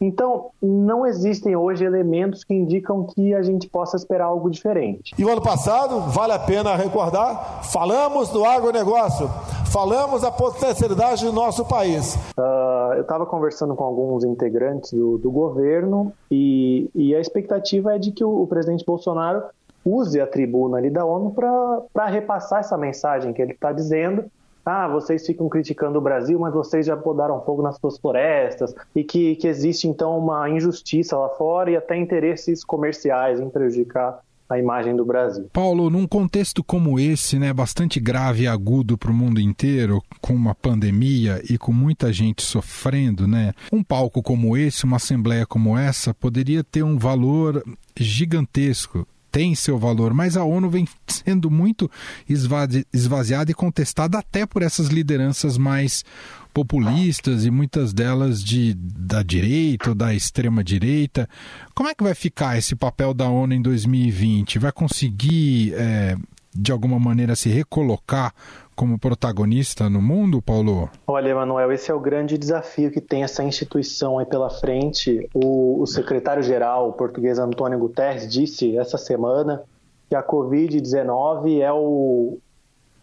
Então, 0.03 0.51
não 0.61 1.07
existem 1.07 1.55
hoje 1.55 1.85
elementos 1.85 2.43
que 2.43 2.53
indicam 2.53 3.05
que 3.05 3.33
a 3.35 3.43
gente 3.43 3.69
possa 3.69 3.97
esperar 3.97 4.25
algo 4.25 4.51
diferente. 4.51 5.15
E 5.17 5.25
o 5.25 5.31
ano 5.31 5.41
passado, 5.41 6.01
vale 6.11 6.33
a 6.33 6.41
pena 6.41 6.75
recordar, 6.75 7.63
falamos 7.63 8.29
do 8.31 8.45
agronegócio, 8.45 9.31
falamos 9.73 10.21
da 10.21 10.31
potencialidade 10.31 11.25
do 11.25 11.33
nosso 11.33 11.65
país. 11.65 12.15
Uh, 12.37 12.93
eu 12.95 13.03
estava 13.03 13.25
conversando 13.25 13.75
com 13.75 13.83
alguns 13.83 14.23
integrantes 14.23 14.93
do, 14.93 15.17
do 15.17 15.31
governo 15.31 16.13
e, 16.31 16.91
e, 16.95 17.15
a 17.15 17.21
expectativa 17.21 17.95
é 17.95 17.99
de 17.99 18.13
que 18.13 18.23
o, 18.23 18.43
o 18.43 18.47
presidente 18.47 18.85
Bolsonaro 18.85 19.43
use 19.83 20.21
a 20.21 20.27
tribuna 20.27 20.77
ali 20.77 20.91
da 20.91 21.07
ONU 21.07 21.33
para 21.33 22.07
repassar 22.07 22.61
essa 22.61 22.77
mensagem 22.77 23.33
que 23.33 23.41
ele 23.41 23.53
está 23.53 23.73
dizendo 23.73 24.25
ah, 24.65 24.87
vocês 24.87 25.27
ficam 25.27 25.49
criticando 25.49 25.99
o 25.99 26.03
Brasil, 26.03 26.39
mas 26.39 26.55
vocês 26.55 26.87
já 26.87 26.97
podaram 26.97 27.41
fogo 27.41 27.63
nas 27.63 27.77
suas 27.79 27.99
florestas, 27.99 28.73
e 28.95 29.03
que, 29.03 29.35
que 29.35 29.49
existe 29.49 29.89
então 29.89 30.17
uma 30.17 30.49
injustiça 30.49 31.19
lá 31.19 31.31
fora 31.31 31.71
e 31.71 31.77
até 31.77 31.97
interesses 31.97 32.63
comerciais 32.63 33.41
em 33.41 33.51
prejudicar 33.51 34.21
a 34.49 34.59
imagem 34.59 34.95
do 34.95 35.05
Brasil. 35.05 35.49
Paulo, 35.53 35.89
num 35.91 36.07
contexto 36.07 36.63
como 36.63 36.99
esse, 36.99 37.39
né, 37.39 37.53
bastante 37.53 37.99
grave 37.99 38.45
e 38.45 38.47
agudo 38.47 38.99
para 38.99 39.11
o 39.11 39.15
mundo 39.15 39.41
inteiro, 39.41 40.03
com 40.21 40.35
uma 40.35 40.55
pandemia 40.55 41.43
e 41.49 41.57
com 41.57 41.73
muita 41.73 42.13
gente 42.13 42.43
sofrendo, 42.43 43.27
né, 43.27 43.53
um 43.73 43.83
palco 43.83 44.23
como 44.23 44.57
esse, 44.57 44.85
uma 44.85 44.97
assembleia 44.97 45.47
como 45.47 45.77
essa, 45.77 46.13
poderia 46.15 46.63
ter 46.63 46.83
um 46.83 46.99
valor 46.99 47.63
gigantesco 47.97 49.07
tem 49.33 49.55
seu 49.55 49.79
valor, 49.79 50.13
mas 50.13 50.37
a 50.37 50.45
ONU 50.45 50.69
vem 50.69 50.87
sendo 51.09 51.51
muito 51.51 51.91
esvaziada 52.29 53.51
e 53.51 53.55
contestada 53.55 54.19
até 54.19 54.45
por 54.45 54.63
essas 54.63 54.89
lideranças 54.89 55.57
mais 55.57 56.05
populistas 56.53 57.47
e 57.47 57.51
muitas 57.51 57.95
delas 57.95 58.45
de, 58.45 58.75
da 58.75 59.23
direita 59.23 59.89
ou 59.89 59.95
da 59.95 60.15
extrema 60.15 60.63
direita. 60.63 61.27
Como 61.75 61.89
é 61.89 61.95
que 61.95 62.05
vai 62.05 62.15
ficar 62.15 62.59
esse 62.59 62.77
papel 62.77 63.15
da 63.15 63.27
ONU 63.27 63.55
em 63.55 63.63
2020? 63.63 64.59
Vai 64.59 64.71
conseguir, 64.71 65.73
é, 65.75 66.15
de 66.55 66.71
alguma 66.71 67.01
maneira, 67.01 67.35
se 67.35 67.49
recolocar 67.49 68.35
como 68.83 68.99
protagonista 68.99 69.89
no 69.89 70.03
mundo, 70.03 70.43
Paulo? 70.43 70.91
Olha, 71.07 71.29
Emanuel, 71.29 71.71
esse 71.71 71.89
é 71.89 71.95
o 71.95 72.01
grande 72.01 72.37
desafio 72.37 72.91
que 72.91 73.01
tem 73.01 73.23
essa 73.23 73.45
instituição 73.45 74.19
aí 74.19 74.27
pela 74.27 74.51
frente. 74.51 75.31
O, 75.33 75.81
o 75.81 75.87
secretário-geral 75.87 76.89
o 76.89 76.93
português 76.93 77.39
Antônio 77.39 77.79
Guterres 77.79 78.29
disse 78.29 78.77
essa 78.77 78.99
semana 78.99 79.63
que 80.09 80.17
a 80.17 80.23
Covid-19 80.25 81.61
é 81.61 81.73
o 81.73 82.39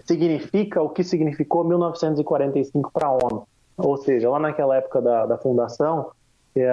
significa 0.03 0.81
o 0.81 0.89
que 0.89 1.01
significou 1.01 1.63
1945 1.63 2.91
para 2.91 3.07
a 3.07 3.13
ONU. 3.13 3.47
Ou 3.77 3.95
seja, 3.95 4.29
lá 4.29 4.37
naquela 4.37 4.75
época 4.75 5.01
da, 5.01 5.25
da 5.27 5.37
fundação, 5.37 6.11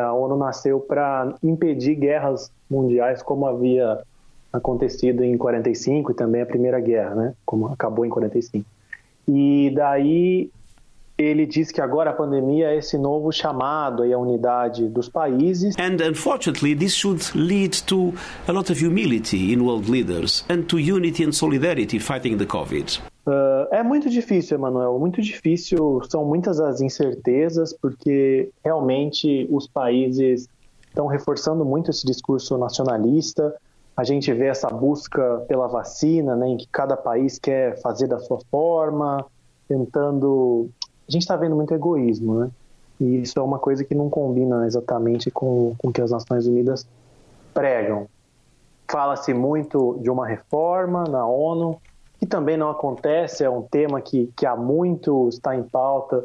a 0.04 0.12
ONU 0.12 0.36
nasceu 0.36 0.80
para 0.80 1.32
impedir 1.44 1.94
guerras 1.94 2.50
mundiais 2.68 3.22
como 3.22 3.46
havia 3.46 4.02
acontecido 4.52 5.22
em 5.22 5.38
45 5.38 6.10
e 6.10 6.14
também 6.14 6.42
a 6.42 6.46
Primeira 6.46 6.80
Guerra, 6.80 7.14
né? 7.14 7.34
Como 7.44 7.68
acabou 7.68 8.04
em 8.04 8.08
45. 8.08 8.66
E 9.28 9.72
daí 9.74 10.50
ele 11.18 11.46
diz 11.46 11.72
que 11.72 11.80
agora 11.80 12.10
a 12.10 12.12
pandemia 12.12 12.68
é 12.70 12.76
esse 12.76 12.98
novo 12.98 13.32
chamado 13.32 14.02
aí 14.02 14.12
à 14.12 14.18
unidade 14.18 14.86
dos 14.88 15.08
países. 15.08 15.74
And 15.78 15.96
unfortunately, 16.06 16.74
this 16.74 16.94
should 16.94 17.22
lead 17.34 17.82
to 17.84 18.12
a 18.46 18.52
lot 18.52 18.70
of 18.70 18.84
humility 18.84 19.52
in 19.52 19.60
world 19.60 19.90
leaders 19.90 20.44
and 20.50 20.62
to 20.64 20.78
unity 20.78 21.24
and 21.24 21.32
solidarity 21.32 21.98
fighting 21.98 22.36
the 22.36 22.44
COVID. 22.44 23.00
Uh, 23.26 23.66
é 23.72 23.82
muito 23.82 24.08
difícil, 24.10 24.58
Emanuel, 24.58 24.98
muito 24.98 25.20
difícil. 25.22 26.00
São 26.08 26.24
muitas 26.24 26.60
as 26.60 26.80
incertezas, 26.80 27.72
porque 27.72 28.50
realmente 28.64 29.48
os 29.50 29.66
países 29.66 30.48
estão 30.86 31.06
reforçando 31.06 31.64
muito 31.64 31.90
esse 31.90 32.06
discurso 32.06 32.56
nacionalista. 32.58 33.54
A 33.96 34.04
gente 34.04 34.30
vê 34.32 34.46
essa 34.46 34.68
busca 34.68 35.42
pela 35.48 35.66
vacina, 35.66 36.36
né, 36.36 36.48
em 36.48 36.56
que 36.58 36.68
cada 36.68 36.96
país 36.96 37.38
quer 37.38 37.80
fazer 37.80 38.06
da 38.06 38.18
sua 38.18 38.38
forma, 38.50 39.24
tentando. 39.66 40.68
A 41.08 41.10
gente 41.10 41.22
está 41.22 41.34
vendo 41.34 41.56
muito 41.56 41.72
egoísmo, 41.72 42.40
né? 42.40 42.50
E 43.00 43.22
isso 43.22 43.38
é 43.38 43.42
uma 43.42 43.58
coisa 43.58 43.84
que 43.84 43.94
não 43.94 44.10
combina 44.10 44.66
exatamente 44.66 45.30
com, 45.30 45.74
o 45.82 45.92
que 45.92 46.02
as 46.02 46.10
Nações 46.10 46.46
Unidas 46.46 46.86
pregam. 47.54 48.06
Fala-se 48.90 49.32
muito 49.32 49.98
de 50.02 50.10
uma 50.10 50.26
reforma 50.26 51.04
na 51.04 51.26
ONU, 51.26 51.80
que 52.18 52.26
também 52.26 52.56
não 52.56 52.70
acontece, 52.70 53.44
é 53.44 53.50
um 53.50 53.62
tema 53.62 54.00
que, 54.00 54.30
que 54.36 54.46
há 54.46 54.56
muito 54.56 55.28
está 55.28 55.56
em 55.56 55.62
pauta 55.62 56.24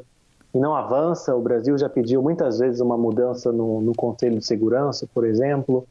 e 0.54 0.60
não 0.60 0.76
avança. 0.76 1.36
O 1.36 1.42
Brasil 1.42 1.78
já 1.78 1.90
pediu 1.90 2.22
muitas 2.22 2.60
vezes 2.60 2.82
uma 2.82 2.98
mudança 2.98 3.52
no, 3.52 3.82
no 3.82 3.94
Conselho 3.94 4.40
de 4.40 4.46
Segurança, 4.46 5.08
por 5.14 5.26
exemplo 5.26 5.86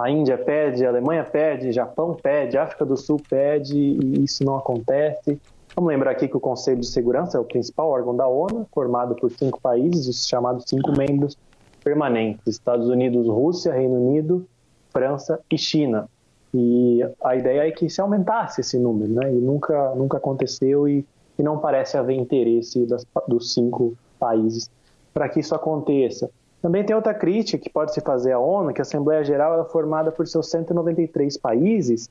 a 0.00 0.10
Índia 0.10 0.38
pede, 0.38 0.86
a 0.86 0.90
Alemanha 0.90 1.24
pede, 1.24 1.72
Japão 1.72 2.14
pede, 2.14 2.56
África 2.56 2.84
do 2.84 2.96
Sul 2.96 3.20
pede 3.28 3.76
e 3.76 4.24
isso 4.24 4.44
não 4.44 4.56
acontece. 4.56 5.40
Vamos 5.74 5.90
lembrar 5.90 6.12
aqui 6.12 6.28
que 6.28 6.36
o 6.36 6.40
Conselho 6.40 6.80
de 6.80 6.86
Segurança 6.86 7.36
é 7.36 7.40
o 7.40 7.44
principal 7.44 7.88
órgão 7.88 8.16
da 8.16 8.26
ONU, 8.26 8.66
formado 8.72 9.14
por 9.16 9.30
cinco 9.30 9.60
países, 9.60 10.06
os 10.06 10.26
chamados 10.26 10.64
cinco 10.66 10.92
membros 10.96 11.36
permanentes: 11.82 12.46
Estados 12.46 12.88
Unidos, 12.88 13.26
Rússia, 13.26 13.72
Reino 13.72 13.94
Unido, 13.94 14.46
França 14.90 15.40
e 15.50 15.58
China. 15.58 16.08
E 16.54 17.00
a 17.22 17.36
ideia 17.36 17.68
é 17.68 17.70
que 17.70 17.90
se 17.90 18.00
aumentasse 18.00 18.60
esse 18.60 18.78
número, 18.78 19.12
né? 19.12 19.32
E 19.32 19.36
nunca, 19.36 19.94
nunca 19.94 20.16
aconteceu 20.16 20.88
e, 20.88 21.04
e 21.38 21.42
não 21.42 21.58
parece 21.58 21.96
haver 21.96 22.16
interesse 22.16 22.86
das, 22.86 23.04
dos 23.26 23.52
cinco 23.52 23.94
países 24.18 24.70
para 25.12 25.28
que 25.28 25.40
isso 25.40 25.54
aconteça. 25.54 26.30
Também 26.60 26.84
tem 26.84 26.94
outra 26.94 27.14
crítica 27.14 27.58
que 27.58 27.70
pode 27.70 27.94
se 27.94 28.00
fazer 28.00 28.32
à 28.32 28.38
ONU, 28.38 28.72
que 28.72 28.80
a 28.80 28.82
Assembleia 28.82 29.22
Geral 29.22 29.60
é 29.60 29.64
formada 29.64 30.10
por 30.10 30.26
seus 30.26 30.50
193 30.50 31.36
países 31.36 32.10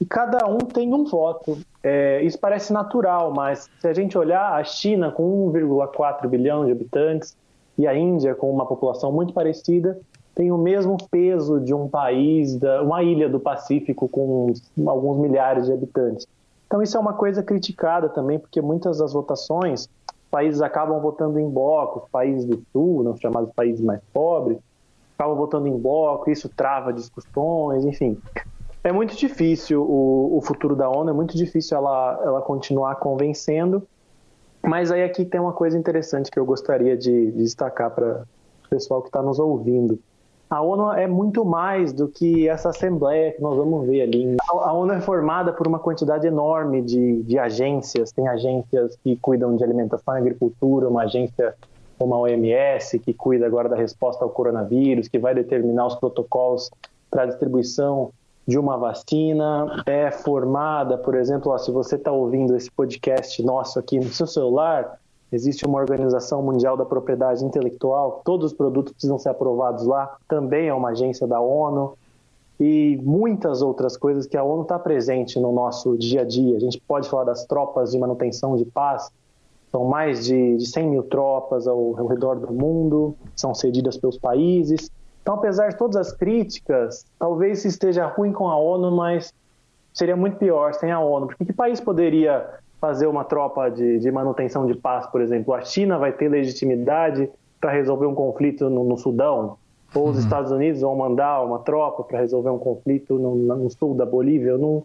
e 0.00 0.04
cada 0.04 0.48
um 0.48 0.58
tem 0.58 0.92
um 0.92 1.04
voto. 1.04 1.58
É, 1.82 2.22
isso 2.22 2.38
parece 2.38 2.72
natural, 2.72 3.32
mas 3.32 3.70
se 3.78 3.86
a 3.86 3.92
gente 3.92 4.16
olhar 4.16 4.54
a 4.54 4.64
China 4.64 5.12
com 5.12 5.52
1,4 5.52 6.26
bilhão 6.26 6.64
de 6.64 6.72
habitantes 6.72 7.36
e 7.78 7.86
a 7.86 7.94
Índia 7.94 8.34
com 8.34 8.50
uma 8.50 8.66
população 8.66 9.12
muito 9.12 9.32
parecida, 9.32 10.00
tem 10.34 10.50
o 10.50 10.58
mesmo 10.58 10.96
peso 11.10 11.60
de 11.60 11.74
um 11.74 11.88
país, 11.88 12.56
da, 12.56 12.82
uma 12.82 13.02
ilha 13.02 13.28
do 13.28 13.38
Pacífico 13.38 14.08
com 14.08 14.52
alguns 14.86 15.18
milhares 15.18 15.66
de 15.66 15.72
habitantes. 15.72 16.26
Então 16.66 16.82
isso 16.82 16.96
é 16.96 17.00
uma 17.00 17.12
coisa 17.12 17.42
criticada 17.42 18.08
também, 18.08 18.38
porque 18.38 18.60
muitas 18.60 18.98
das 18.98 19.12
votações, 19.12 19.88
países 20.32 20.62
acabam 20.62 20.98
votando 20.98 21.38
em 21.38 21.48
bloco, 21.48 22.08
países 22.10 22.46
do 22.46 22.64
sul, 22.72 23.04
não 23.04 23.14
chamados 23.18 23.52
países 23.54 23.82
mais 23.82 24.00
pobres, 24.14 24.58
acabam 25.14 25.36
votando 25.36 25.68
em 25.68 25.78
bloco, 25.78 26.30
isso 26.30 26.48
trava 26.48 26.90
discussões, 26.90 27.84
enfim. 27.84 28.18
É 28.82 28.90
muito 28.90 29.14
difícil 29.14 29.82
o, 29.82 30.38
o 30.38 30.40
futuro 30.40 30.74
da 30.74 30.88
ONU, 30.88 31.10
é 31.10 31.12
muito 31.12 31.36
difícil 31.36 31.76
ela, 31.76 32.18
ela 32.24 32.40
continuar 32.40 32.96
convencendo, 32.96 33.86
mas 34.62 34.90
aí 34.90 35.04
aqui 35.04 35.26
tem 35.26 35.38
uma 35.38 35.52
coisa 35.52 35.76
interessante 35.76 36.30
que 36.30 36.38
eu 36.38 36.46
gostaria 36.46 36.96
de, 36.96 37.30
de 37.30 37.42
destacar 37.42 37.90
para 37.90 38.24
o 38.64 38.68
pessoal 38.70 39.02
que 39.02 39.08
está 39.08 39.20
nos 39.20 39.38
ouvindo 39.38 40.00
a 40.52 40.60
ONU 40.60 40.92
é 40.92 41.06
muito 41.06 41.46
mais 41.46 41.94
do 41.94 42.06
que 42.06 42.46
essa 42.46 42.68
assembleia 42.68 43.32
que 43.32 43.40
nós 43.40 43.56
vamos 43.56 43.86
ver 43.86 44.02
ali. 44.02 44.36
A 44.50 44.70
ONU 44.74 44.92
é 44.92 45.00
formada 45.00 45.50
por 45.50 45.66
uma 45.66 45.78
quantidade 45.78 46.26
enorme 46.26 46.82
de, 46.82 47.22
de 47.22 47.38
agências. 47.38 48.12
Tem 48.12 48.28
agências 48.28 48.94
que 49.02 49.16
cuidam 49.16 49.56
de 49.56 49.64
alimentação 49.64 50.14
e 50.14 50.18
agricultura, 50.18 50.90
uma 50.90 51.04
agência 51.04 51.54
como 51.98 52.14
a 52.14 52.18
OMS, 52.18 52.98
que 52.98 53.14
cuida 53.14 53.46
agora 53.46 53.66
da 53.66 53.76
resposta 53.76 54.22
ao 54.26 54.28
coronavírus, 54.28 55.08
que 55.08 55.18
vai 55.18 55.34
determinar 55.34 55.86
os 55.86 55.94
protocolos 55.94 56.70
para 57.10 57.22
a 57.22 57.26
distribuição 57.26 58.10
de 58.46 58.58
uma 58.58 58.76
vacina. 58.76 59.82
É 59.86 60.10
formada, 60.10 60.98
por 60.98 61.14
exemplo, 61.14 61.50
ó, 61.50 61.56
se 61.56 61.70
você 61.70 61.96
está 61.96 62.12
ouvindo 62.12 62.54
esse 62.54 62.70
podcast 62.70 63.42
nosso 63.42 63.78
aqui 63.78 63.98
no 63.98 64.10
seu 64.10 64.26
celular, 64.26 64.98
Existe 65.32 65.64
uma 65.64 65.78
Organização 65.78 66.42
Mundial 66.42 66.76
da 66.76 66.84
Propriedade 66.84 67.42
Intelectual, 67.42 68.20
todos 68.22 68.52
os 68.52 68.52
produtos 68.52 68.92
precisam 68.92 69.18
ser 69.18 69.30
aprovados 69.30 69.86
lá, 69.86 70.16
também 70.28 70.68
é 70.68 70.74
uma 70.74 70.90
agência 70.90 71.26
da 71.26 71.40
ONU, 71.40 71.96
e 72.60 73.00
muitas 73.02 73.62
outras 73.62 73.96
coisas 73.96 74.26
que 74.26 74.36
a 74.36 74.44
ONU 74.44 74.62
está 74.62 74.78
presente 74.78 75.40
no 75.40 75.50
nosso 75.50 75.96
dia 75.96 76.20
a 76.20 76.24
dia. 76.24 76.56
A 76.56 76.60
gente 76.60 76.80
pode 76.86 77.08
falar 77.08 77.24
das 77.24 77.44
tropas 77.46 77.90
de 77.90 77.98
manutenção 77.98 78.56
de 78.56 78.64
paz, 78.64 79.10
são 79.70 79.86
mais 79.86 80.24
de, 80.24 80.58
de 80.58 80.66
100 80.66 80.88
mil 80.88 81.02
tropas 81.02 81.66
ao, 81.66 81.98
ao 81.98 82.06
redor 82.06 82.38
do 82.38 82.52
mundo, 82.52 83.16
são 83.34 83.54
cedidas 83.54 83.96
pelos 83.96 84.18
países. 84.18 84.90
Então, 85.22 85.34
apesar 85.34 85.70
de 85.70 85.76
todas 85.76 85.96
as 85.96 86.12
críticas, 86.12 87.06
talvez 87.18 87.64
esteja 87.64 88.06
ruim 88.06 88.32
com 88.32 88.48
a 88.48 88.56
ONU, 88.56 88.90
mas 88.90 89.32
seria 89.94 90.14
muito 90.14 90.36
pior 90.36 90.74
sem 90.74 90.92
a 90.92 91.00
ONU. 91.00 91.28
Porque 91.28 91.44
que 91.44 91.52
país 91.52 91.80
poderia 91.80 92.60
fazer 92.82 93.06
uma 93.06 93.22
tropa 93.22 93.70
de, 93.70 94.00
de 94.00 94.10
manutenção 94.10 94.66
de 94.66 94.74
paz, 94.74 95.06
por 95.06 95.20
exemplo? 95.20 95.54
A 95.54 95.60
China 95.60 95.98
vai 95.98 96.10
ter 96.12 96.28
legitimidade 96.28 97.30
para 97.60 97.70
resolver 97.70 98.06
um 98.06 98.14
conflito 98.14 98.68
no, 98.68 98.82
no 98.82 98.98
Sudão? 98.98 99.56
Ou 99.94 100.08
os 100.08 100.16
uhum. 100.16 100.22
Estados 100.22 100.50
Unidos 100.50 100.80
vão 100.80 100.96
mandar 100.96 101.44
uma 101.44 101.60
tropa 101.60 102.02
para 102.02 102.18
resolver 102.18 102.50
um 102.50 102.58
conflito 102.58 103.20
no, 103.20 103.36
no, 103.36 103.70
sul 103.70 103.94
da 103.94 104.04
Bolívia? 104.04 104.58
Não, 104.58 104.82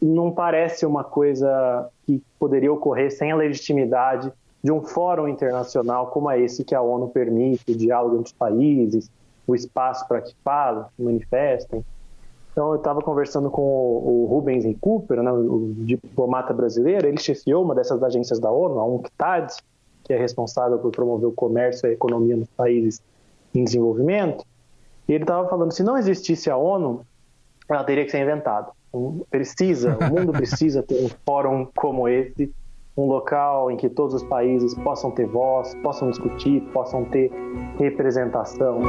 não 0.00 0.30
parece 0.30 0.86
uma 0.86 1.04
coisa 1.04 1.90
que 2.06 2.22
poderia 2.38 2.72
ocorrer 2.72 3.12
sem 3.12 3.30
a 3.30 3.36
legitimidade 3.36 4.32
de 4.64 4.72
um 4.72 4.80
fórum 4.80 5.28
internacional 5.28 6.06
como 6.06 6.30
é 6.30 6.40
esse 6.40 6.64
que 6.64 6.74
a 6.74 6.80
ONU 6.80 7.08
permite, 7.08 7.70
o 7.70 7.76
diálogo 7.76 8.14
entre 8.14 8.28
os 8.28 8.32
países, 8.32 9.10
o 9.46 9.54
espaço 9.54 10.08
para 10.08 10.22
que 10.22 10.34
falem, 10.42 10.84
se 10.96 11.02
manifestem. 11.02 11.84
Então, 12.56 12.70
eu 12.70 12.76
estava 12.76 13.02
conversando 13.02 13.50
com 13.50 13.60
o, 13.60 14.22
o 14.22 14.26
Rubens 14.30 14.64
Cooper, 14.80 15.22
né, 15.22 15.30
o 15.30 15.74
diplomata 15.76 16.54
brasileiro, 16.54 17.06
ele 17.06 17.18
chefiou 17.18 17.62
uma 17.62 17.74
dessas 17.74 18.02
agências 18.02 18.38
da 18.38 18.50
ONU, 18.50 18.80
a 18.80 18.86
UNCTAD, 18.86 19.54
que 20.02 20.14
é 20.14 20.16
responsável 20.16 20.78
por 20.78 20.90
promover 20.90 21.28
o 21.28 21.32
comércio 21.32 21.86
e 21.86 21.90
a 21.90 21.92
economia 21.92 22.34
nos 22.34 22.48
países 22.48 23.02
em 23.54 23.62
desenvolvimento, 23.62 24.42
e 25.06 25.12
ele 25.12 25.24
estava 25.24 25.46
falando, 25.50 25.70
se 25.70 25.82
não 25.82 25.98
existisse 25.98 26.48
a 26.48 26.56
ONU, 26.56 27.02
ela 27.68 27.84
teria 27.84 28.06
que 28.06 28.10
ser 28.10 28.22
inventada. 28.22 28.68
Precisa, 29.30 29.98
o 29.98 30.14
mundo 30.14 30.32
precisa 30.32 30.82
ter 30.82 31.04
um 31.04 31.10
fórum 31.26 31.68
como 31.76 32.08
esse, 32.08 32.50
um 32.96 33.04
local 33.04 33.70
em 33.70 33.76
que 33.76 33.90
todos 33.90 34.14
os 34.14 34.22
países 34.22 34.72
possam 34.76 35.10
ter 35.10 35.26
voz, 35.26 35.74
possam 35.82 36.08
discutir, 36.08 36.62
possam 36.72 37.04
ter 37.04 37.30
representação. 37.78 38.80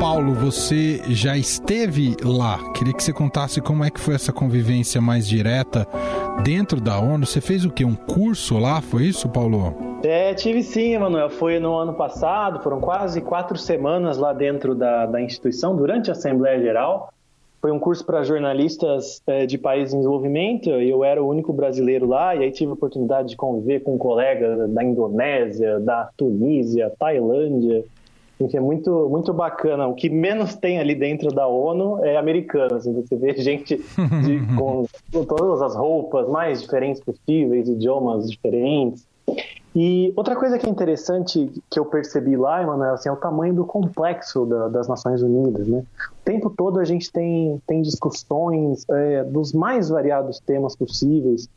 Paulo, 0.00 0.32
você 0.32 1.02
já 1.08 1.36
esteve 1.36 2.16
lá. 2.22 2.72
Queria 2.72 2.94
que 2.94 3.02
você 3.02 3.12
contasse 3.12 3.60
como 3.60 3.82
é 3.82 3.90
que 3.90 3.98
foi 3.98 4.14
essa 4.14 4.32
convivência 4.32 5.00
mais 5.00 5.26
direta 5.26 5.88
dentro 6.44 6.80
da 6.80 7.00
ONU. 7.00 7.26
Você 7.26 7.40
fez 7.40 7.64
o 7.64 7.70
quê? 7.70 7.84
Um 7.84 7.96
curso 7.96 8.58
lá? 8.58 8.80
Foi 8.80 9.04
isso, 9.04 9.28
Paulo? 9.28 9.74
É, 10.04 10.32
tive 10.34 10.62
sim, 10.62 10.94
Emanuel. 10.94 11.28
Foi 11.28 11.58
no 11.58 11.76
ano 11.76 11.94
passado, 11.94 12.62
foram 12.62 12.80
quase 12.80 13.20
quatro 13.20 13.58
semanas 13.58 14.18
lá 14.18 14.32
dentro 14.32 14.72
da, 14.72 15.04
da 15.04 15.20
instituição, 15.20 15.74
durante 15.74 16.10
a 16.10 16.12
Assembleia 16.12 16.60
Geral. 16.60 17.12
Foi 17.60 17.72
um 17.72 17.78
curso 17.80 18.06
para 18.06 18.22
jornalistas 18.22 19.20
é, 19.26 19.46
de 19.46 19.58
países 19.58 19.92
em 19.92 19.96
desenvolvimento 19.96 20.70
eu 20.70 21.02
era 21.02 21.20
o 21.20 21.28
único 21.28 21.52
brasileiro 21.52 22.06
lá. 22.06 22.36
E 22.36 22.44
aí 22.44 22.52
tive 22.52 22.70
a 22.70 22.74
oportunidade 22.74 23.30
de 23.30 23.36
conviver 23.36 23.80
com 23.80 23.98
colegas 23.98 24.70
da 24.70 24.84
Indonésia, 24.84 25.80
da 25.80 26.08
Tunísia, 26.16 26.92
Tailândia, 26.96 27.84
que 28.46 28.56
é 28.56 28.60
muito, 28.60 29.08
muito 29.08 29.32
bacana. 29.32 29.86
O 29.88 29.94
que 29.94 30.08
menos 30.08 30.54
tem 30.54 30.78
ali 30.78 30.94
dentro 30.94 31.30
da 31.30 31.48
ONU 31.48 32.04
é 32.04 32.16
americano. 32.16 32.76
Assim, 32.76 32.92
você 32.92 33.16
vê 33.16 33.34
gente 33.40 33.76
de, 33.76 34.56
com, 34.56 34.86
com, 35.12 35.24
todas 35.24 35.62
as 35.62 35.74
roupas 35.74 36.28
mais 36.28 36.62
diferentes 36.62 37.02
possíveis, 37.02 37.68
idiomas 37.68 38.30
diferentes. 38.30 39.06
E 39.74 40.12
outra 40.16 40.34
coisa 40.34 40.58
que 40.58 40.66
é 40.66 40.70
interessante 40.70 41.50
que 41.70 41.78
eu 41.78 41.84
percebi 41.84 42.36
lá, 42.36 42.62
Emanuel, 42.62 42.94
assim, 42.94 43.08
é 43.08 43.12
o 43.12 43.16
tamanho 43.16 43.54
do 43.54 43.64
complexo 43.64 44.46
da, 44.46 44.68
das 44.68 44.88
Nações 44.88 45.22
Unidas. 45.22 45.66
Né? 45.66 45.84
O 46.10 46.24
tempo 46.24 46.50
todo 46.50 46.78
a 46.78 46.84
gente 46.84 47.12
tem, 47.12 47.60
tem 47.66 47.82
discussões 47.82 48.84
é, 48.88 49.24
dos 49.24 49.52
mais 49.52 49.88
variados 49.88 50.40
temas 50.40 50.74
possíveis, 50.74 51.48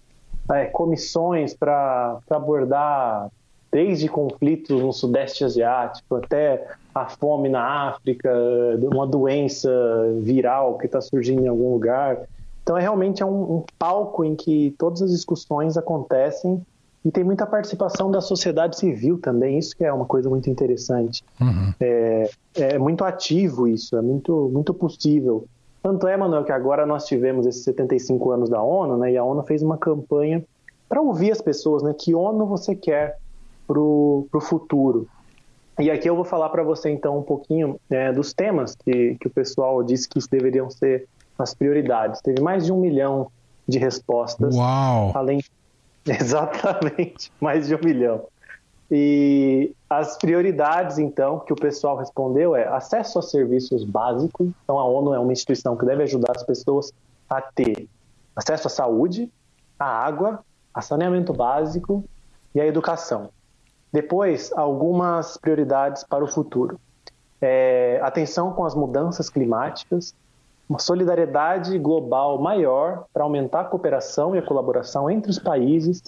é, 0.51 0.65
comissões 0.65 1.53
para 1.53 2.19
abordar 2.29 3.29
desde 3.71 4.09
conflitos 4.09 4.81
no 4.81 4.91
Sudeste 4.91 5.45
Asiático 5.45 6.15
até 6.15 6.67
a 6.93 7.05
fome 7.05 7.47
na 7.47 7.89
África, 7.89 8.29
uma 8.81 9.07
doença 9.07 9.71
viral 10.19 10.77
que 10.77 10.85
está 10.85 10.99
surgindo 10.99 11.45
em 11.45 11.47
algum 11.47 11.71
lugar. 11.71 12.17
Então, 12.61 12.77
é 12.77 12.81
realmente 12.81 13.23
é 13.23 13.25
um, 13.25 13.55
um, 13.55 13.63
palco 13.79 14.25
em 14.25 14.35
que 14.35 14.75
todas 14.77 15.01
as 15.01 15.11
discussões 15.11 15.77
acontecem 15.77 16.61
e 17.03 17.09
tem 17.09 17.23
muita 17.23 17.47
participação 17.47 18.11
da 18.11 18.21
sociedade 18.21 18.77
civil 18.77 19.17
também. 19.17 19.57
Isso 19.57 19.75
que 19.75 19.85
é 19.85 19.91
uma 19.91 20.05
coisa 20.05 20.29
muito 20.29 20.49
interessante. 20.49 21.23
Uhum. 21.39 21.73
É, 21.79 22.29
é, 22.55 22.77
muito 22.77 23.03
ativo 23.03 23.67
isso, 23.67 23.95
é 23.97 24.01
muito, 24.01 24.49
muito 24.53 24.73
possível. 24.73 25.45
Tanto 25.81 26.07
é, 26.07 26.15
Manuel, 26.15 26.43
que 26.43 26.51
agora 26.51 26.85
nós 26.85 27.07
tivemos 27.07 27.47
esses 27.47 27.63
75 27.63 28.31
anos 28.31 28.49
da 28.49 28.61
ONU, 28.61 28.97
né, 28.97 29.13
e 29.13 29.17
a 29.17 29.23
ONU 29.23 29.41
fez 29.43 29.63
uma 29.63 29.77
campanha 29.77 30.43
para 30.87 31.01
ouvir 31.01 31.31
as 31.31 31.41
pessoas, 31.41 31.81
né, 31.81 31.95
que 31.97 32.13
ONU 32.13 32.45
você 32.45 32.75
quer 32.75 33.17
para 33.73 34.37
o 34.37 34.41
futuro. 34.41 35.07
E 35.79 35.89
aqui 35.89 36.09
eu 36.09 36.15
vou 36.15 36.25
falar 36.25 36.49
para 36.49 36.63
você 36.63 36.89
então 36.89 37.17
um 37.17 37.23
pouquinho 37.23 37.79
é, 37.89 38.11
dos 38.11 38.33
temas 38.33 38.75
que, 38.75 39.15
que 39.19 39.27
o 39.27 39.29
pessoal 39.29 39.81
disse 39.83 40.07
que 40.07 40.19
deveriam 40.29 40.69
ser 40.69 41.07
as 41.37 41.53
prioridades. 41.53 42.21
Teve 42.21 42.41
mais 42.41 42.65
de 42.65 42.71
um 42.71 42.79
milhão 42.79 43.31
de 43.67 43.79
respostas. 43.79 44.55
Uau! 44.55 45.11
Além... 45.15 45.41
Exatamente, 46.05 47.31
mais 47.39 47.67
de 47.67 47.75
um 47.75 47.79
milhão. 47.83 48.25
E 48.89 49.73
as 49.89 50.17
prioridades, 50.17 50.97
então, 50.97 51.39
que 51.39 51.53
o 51.53 51.55
pessoal 51.55 51.95
respondeu 51.95 52.55
é 52.55 52.67
acesso 52.67 53.19
a 53.19 53.21
serviços 53.21 53.83
básicos. 53.85 54.49
Então, 54.63 54.77
a 54.77 54.85
ONU 54.85 55.13
é 55.13 55.19
uma 55.19 55.31
instituição 55.31 55.77
que 55.77 55.85
deve 55.85 56.03
ajudar 56.03 56.33
as 56.35 56.43
pessoas 56.43 56.91
a 57.29 57.41
ter 57.41 57.87
acesso 58.35 58.67
à 58.67 58.69
saúde, 58.69 59.31
à 59.79 59.85
água, 59.85 60.43
a 60.73 60.81
saneamento 60.81 61.31
básico 61.31 62.03
e 62.53 62.59
à 62.59 62.65
educação. 62.65 63.29
Depois, 63.91 64.51
algumas 64.53 65.37
prioridades 65.37 66.03
para 66.03 66.23
o 66.23 66.27
futuro. 66.27 66.79
É, 67.41 67.99
atenção 68.03 68.53
com 68.53 68.63
as 68.63 68.75
mudanças 68.75 69.29
climáticas, 69.29 70.13
uma 70.69 70.79
solidariedade 70.79 71.77
global 71.77 72.39
maior 72.39 73.05
para 73.11 73.23
aumentar 73.23 73.61
a 73.61 73.65
cooperação 73.65 74.35
e 74.35 74.39
a 74.39 74.41
colaboração 74.41 75.09
entre 75.09 75.29
os 75.29 75.37
países 75.37 76.01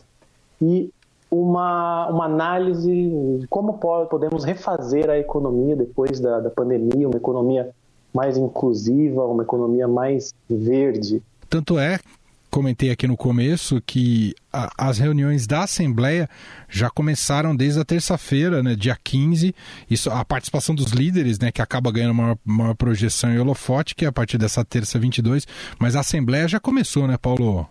e 0.62 0.90
uma, 1.30 2.08
uma 2.08 2.26
análise 2.26 3.10
de 3.40 3.48
como 3.48 3.74
podemos 4.10 4.46
refazer 4.46 5.10
a 5.10 5.18
economia 5.18 5.76
depois 5.76 6.20
da, 6.20 6.40
da 6.40 6.50
pandemia, 6.50 7.08
uma 7.08 7.18
economia 7.18 7.72
mais 8.14 8.38
inclusiva, 8.38 9.26
uma 9.26 9.44
economia 9.44 9.88
mais 9.88 10.34
verde. 10.48 11.22
Tanto 11.50 11.80
é 11.80 12.00
comentei 12.54 12.92
aqui 12.92 13.08
no 13.08 13.18
começo 13.18 13.82
que 13.82 14.36
a, 14.54 14.70
as 14.78 15.00
reuniões 15.00 15.48
da 15.48 15.64
Assembleia 15.64 16.30
já 16.70 16.88
começaram 16.88 17.56
desde 17.56 17.82
a 17.82 17.84
terça-feira, 17.84 18.62
né, 18.62 18.76
dia 18.76 18.96
15. 19.04 19.56
Isso, 19.90 20.12
a 20.12 20.24
participação 20.24 20.76
dos 20.76 20.92
líderes, 20.92 21.40
né, 21.40 21.52
que 21.52 21.64
acaba 21.64 21.92
ganhando 21.92 22.14
maior, 22.14 22.38
maior 22.46 22.76
projeção 22.76 23.34
e 23.34 23.40
holofote, 23.40 23.96
que 23.96 24.06
é 24.06 24.08
a 24.08 24.12
partir 24.12 24.38
dessa 24.38 24.64
terça 24.64 25.00
22. 25.00 25.48
Mas 25.80 25.96
a 25.96 26.02
Assembleia 26.02 26.48
já 26.48 26.60
começou, 26.60 27.08
né, 27.08 27.18
Paulo? 27.20 27.68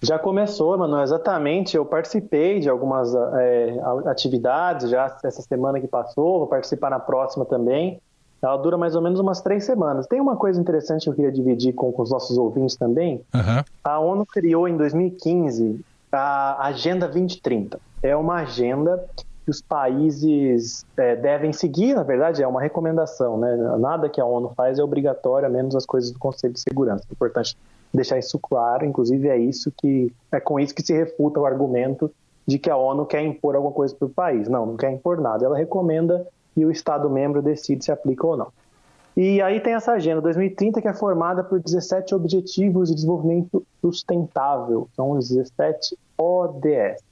Já 0.00 0.16
começou, 0.16 0.78
Manoel, 0.78 1.02
exatamente. 1.02 1.76
Eu 1.76 1.84
participei 1.84 2.60
de 2.60 2.68
algumas 2.68 3.12
é, 3.12 3.80
atividades 4.06 4.90
já 4.90 5.06
essa 5.24 5.42
semana 5.42 5.80
que 5.80 5.88
passou, 5.88 6.38
vou 6.38 6.46
participar 6.46 6.88
na 6.88 7.00
próxima 7.00 7.44
também. 7.44 8.00
Ela 8.40 8.56
dura 8.56 8.78
mais 8.78 8.94
ou 8.94 9.02
menos 9.02 9.18
umas 9.18 9.40
três 9.40 9.64
semanas. 9.64 10.06
Tem 10.06 10.20
uma 10.20 10.36
coisa 10.36 10.60
interessante 10.60 11.04
que 11.04 11.10
eu 11.10 11.14
queria 11.14 11.32
dividir 11.32 11.72
com, 11.72 11.90
com 11.90 12.02
os 12.02 12.10
nossos 12.10 12.38
ouvintes 12.38 12.76
também. 12.76 13.20
Uhum. 13.34 13.64
A 13.82 13.98
ONU 13.98 14.24
criou 14.24 14.68
em 14.68 14.76
2015 14.76 15.80
a 16.12 16.66
Agenda 16.66 17.06
2030. 17.06 17.80
É 18.02 18.16
uma 18.16 18.36
agenda 18.36 19.04
que 19.44 19.50
os 19.50 19.60
países 19.60 20.84
é, 20.96 21.16
devem 21.16 21.52
seguir, 21.52 21.94
na 21.94 22.02
verdade, 22.02 22.42
é 22.42 22.46
uma 22.46 22.60
recomendação. 22.60 23.38
Né? 23.38 23.56
Nada 23.78 24.08
que 24.08 24.20
a 24.20 24.24
ONU 24.24 24.52
faz 24.56 24.78
é 24.78 24.82
obrigatório, 24.82 25.46
a 25.46 25.50
menos 25.50 25.74
as 25.74 25.84
coisas 25.84 26.10
do 26.10 26.18
Conselho 26.18 26.52
de 26.52 26.60
Segurança. 26.60 27.04
É 27.10 27.12
importante 27.12 27.56
deixar 27.92 28.18
isso 28.18 28.38
claro. 28.38 28.84
Inclusive, 28.84 29.28
é 29.28 29.36
isso 29.36 29.72
que 29.76 30.12
é 30.30 30.38
com 30.38 30.60
isso 30.60 30.74
que 30.74 30.82
se 30.82 30.92
refuta 30.92 31.40
o 31.40 31.46
argumento 31.46 32.10
de 32.46 32.58
que 32.58 32.70
a 32.70 32.76
ONU 32.76 33.04
quer 33.04 33.22
impor 33.22 33.56
alguma 33.56 33.72
coisa 33.72 33.94
para 33.94 34.06
o 34.06 34.10
país. 34.10 34.48
Não, 34.48 34.64
não 34.64 34.76
quer 34.76 34.90
impor 34.90 35.20
nada. 35.20 35.44
Ela 35.44 35.56
recomenda 35.56 36.26
e 36.56 36.64
o 36.64 36.70
Estado 36.70 37.08
membro 37.08 37.42
decide 37.42 37.84
se 37.84 37.92
aplica 37.92 38.26
ou 38.26 38.36
não. 38.36 38.48
E 39.16 39.42
aí 39.42 39.58
tem 39.58 39.74
essa 39.74 39.92
agenda 39.92 40.20
2030 40.20 40.80
que 40.80 40.86
é 40.86 40.94
formada 40.94 41.42
por 41.42 41.60
17 41.60 42.14
Objetivos 42.14 42.88
de 42.88 42.94
Desenvolvimento 42.94 43.66
Sustentável, 43.80 44.88
são 44.94 45.10
os 45.10 45.28
17 45.28 45.98
ODS. 46.16 47.02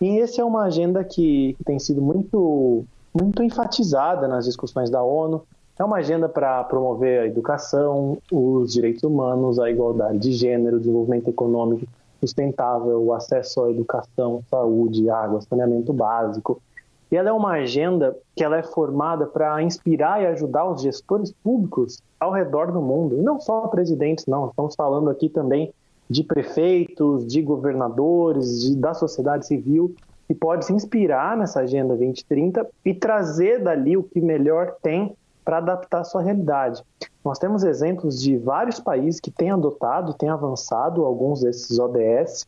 E 0.00 0.20
essa 0.20 0.40
é 0.40 0.44
uma 0.44 0.64
agenda 0.64 1.02
que, 1.02 1.56
tem 1.64 1.78
sido 1.78 2.00
muito, 2.00 2.84
muito 3.12 3.42
enfatizada 3.42 4.28
nas 4.28 4.44
discussões 4.44 4.90
da 4.90 5.02
ONU. 5.02 5.42
É 5.78 5.84
uma 5.84 5.96
agenda 5.96 6.28
para 6.28 6.62
promover 6.64 7.22
a 7.22 7.26
educação, 7.26 8.18
os 8.30 8.72
direitos 8.72 9.02
humanos, 9.02 9.58
a 9.58 9.68
igualdade 9.68 10.18
de 10.18 10.32
gênero, 10.32 10.76
o 10.76 10.80
desenvolvimento 10.80 11.28
econômico 11.28 11.86
sustentável, 12.20 13.02
o 13.02 13.12
acesso 13.12 13.64
à 13.64 13.70
educação, 13.70 14.44
saúde, 14.48 15.10
água, 15.10 15.40
saneamento 15.40 15.92
básico, 15.92 16.62
e 17.12 17.16
ela 17.16 17.28
é 17.28 17.32
uma 17.32 17.52
agenda 17.52 18.16
que 18.34 18.42
ela 18.42 18.56
é 18.56 18.62
formada 18.62 19.26
para 19.26 19.62
inspirar 19.62 20.22
e 20.22 20.26
ajudar 20.28 20.64
os 20.64 20.80
gestores 20.80 21.30
públicos 21.30 22.02
ao 22.18 22.32
redor 22.32 22.72
do 22.72 22.80
mundo, 22.80 23.18
e 23.18 23.20
não 23.20 23.38
só 23.38 23.68
presidentes, 23.68 24.24
não. 24.24 24.48
Estamos 24.48 24.74
falando 24.74 25.10
aqui 25.10 25.28
também 25.28 25.74
de 26.08 26.24
prefeitos, 26.24 27.26
de 27.26 27.42
governadores, 27.42 28.62
de, 28.62 28.76
da 28.76 28.94
sociedade 28.94 29.46
civil, 29.46 29.94
que 30.26 30.34
pode 30.34 30.64
se 30.64 30.72
inspirar 30.72 31.36
nessa 31.36 31.60
Agenda 31.60 31.94
2030 31.94 32.66
e 32.82 32.94
trazer 32.94 33.62
dali 33.62 33.94
o 33.94 34.02
que 34.02 34.20
melhor 34.20 34.76
tem 34.82 35.14
para 35.44 35.58
adaptar 35.58 36.00
a 36.00 36.04
sua 36.04 36.22
realidade. 36.22 36.82
Nós 37.22 37.38
temos 37.38 37.62
exemplos 37.62 38.22
de 38.22 38.38
vários 38.38 38.80
países 38.80 39.20
que 39.20 39.30
têm 39.30 39.50
adotado, 39.50 40.14
têm 40.14 40.30
avançado 40.30 41.04
alguns 41.04 41.42
desses 41.42 41.78
ODS, 41.78 42.46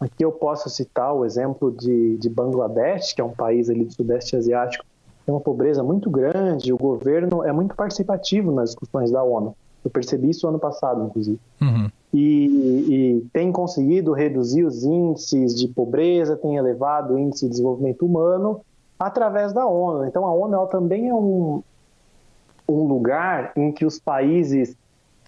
Aqui 0.00 0.24
eu 0.24 0.30
posso 0.30 0.68
citar 0.68 1.14
o 1.14 1.24
exemplo 1.24 1.72
de, 1.72 2.16
de 2.18 2.28
Bangladesh, 2.28 3.14
que 3.14 3.20
é 3.20 3.24
um 3.24 3.32
país 3.32 3.70
ali 3.70 3.84
do 3.84 3.92
Sudeste 3.92 4.36
Asiático, 4.36 4.84
tem 5.24 5.34
uma 5.34 5.40
pobreza 5.40 5.82
muito 5.82 6.08
grande, 6.08 6.72
o 6.72 6.76
governo 6.76 7.42
é 7.42 7.52
muito 7.52 7.74
participativo 7.74 8.52
nas 8.52 8.70
discussões 8.70 9.10
da 9.10 9.22
ONU. 9.24 9.56
Eu 9.84 9.90
percebi 9.90 10.30
isso 10.30 10.46
ano 10.46 10.58
passado, 10.58 11.04
inclusive. 11.04 11.38
Uhum. 11.60 11.90
E, 12.12 12.46
e, 12.88 13.26
tem 13.32 13.50
conseguido 13.50 14.12
reduzir 14.12 14.64
os 14.64 14.84
índices 14.84 15.54
de 15.54 15.68
pobreza, 15.68 16.36
tem 16.36 16.56
elevado 16.56 17.14
o 17.14 17.18
índice 17.18 17.44
de 17.44 17.50
desenvolvimento 17.50 18.06
humano 18.06 18.60
através 18.98 19.52
da 19.52 19.66
ONU. 19.66 20.06
Então 20.06 20.24
a 20.24 20.32
ONU 20.32 20.54
ela 20.54 20.66
também 20.66 21.08
é 21.08 21.14
um, 21.14 21.62
um 22.68 22.86
lugar 22.86 23.52
em 23.56 23.72
que 23.72 23.84
os 23.84 23.98
países 23.98 24.76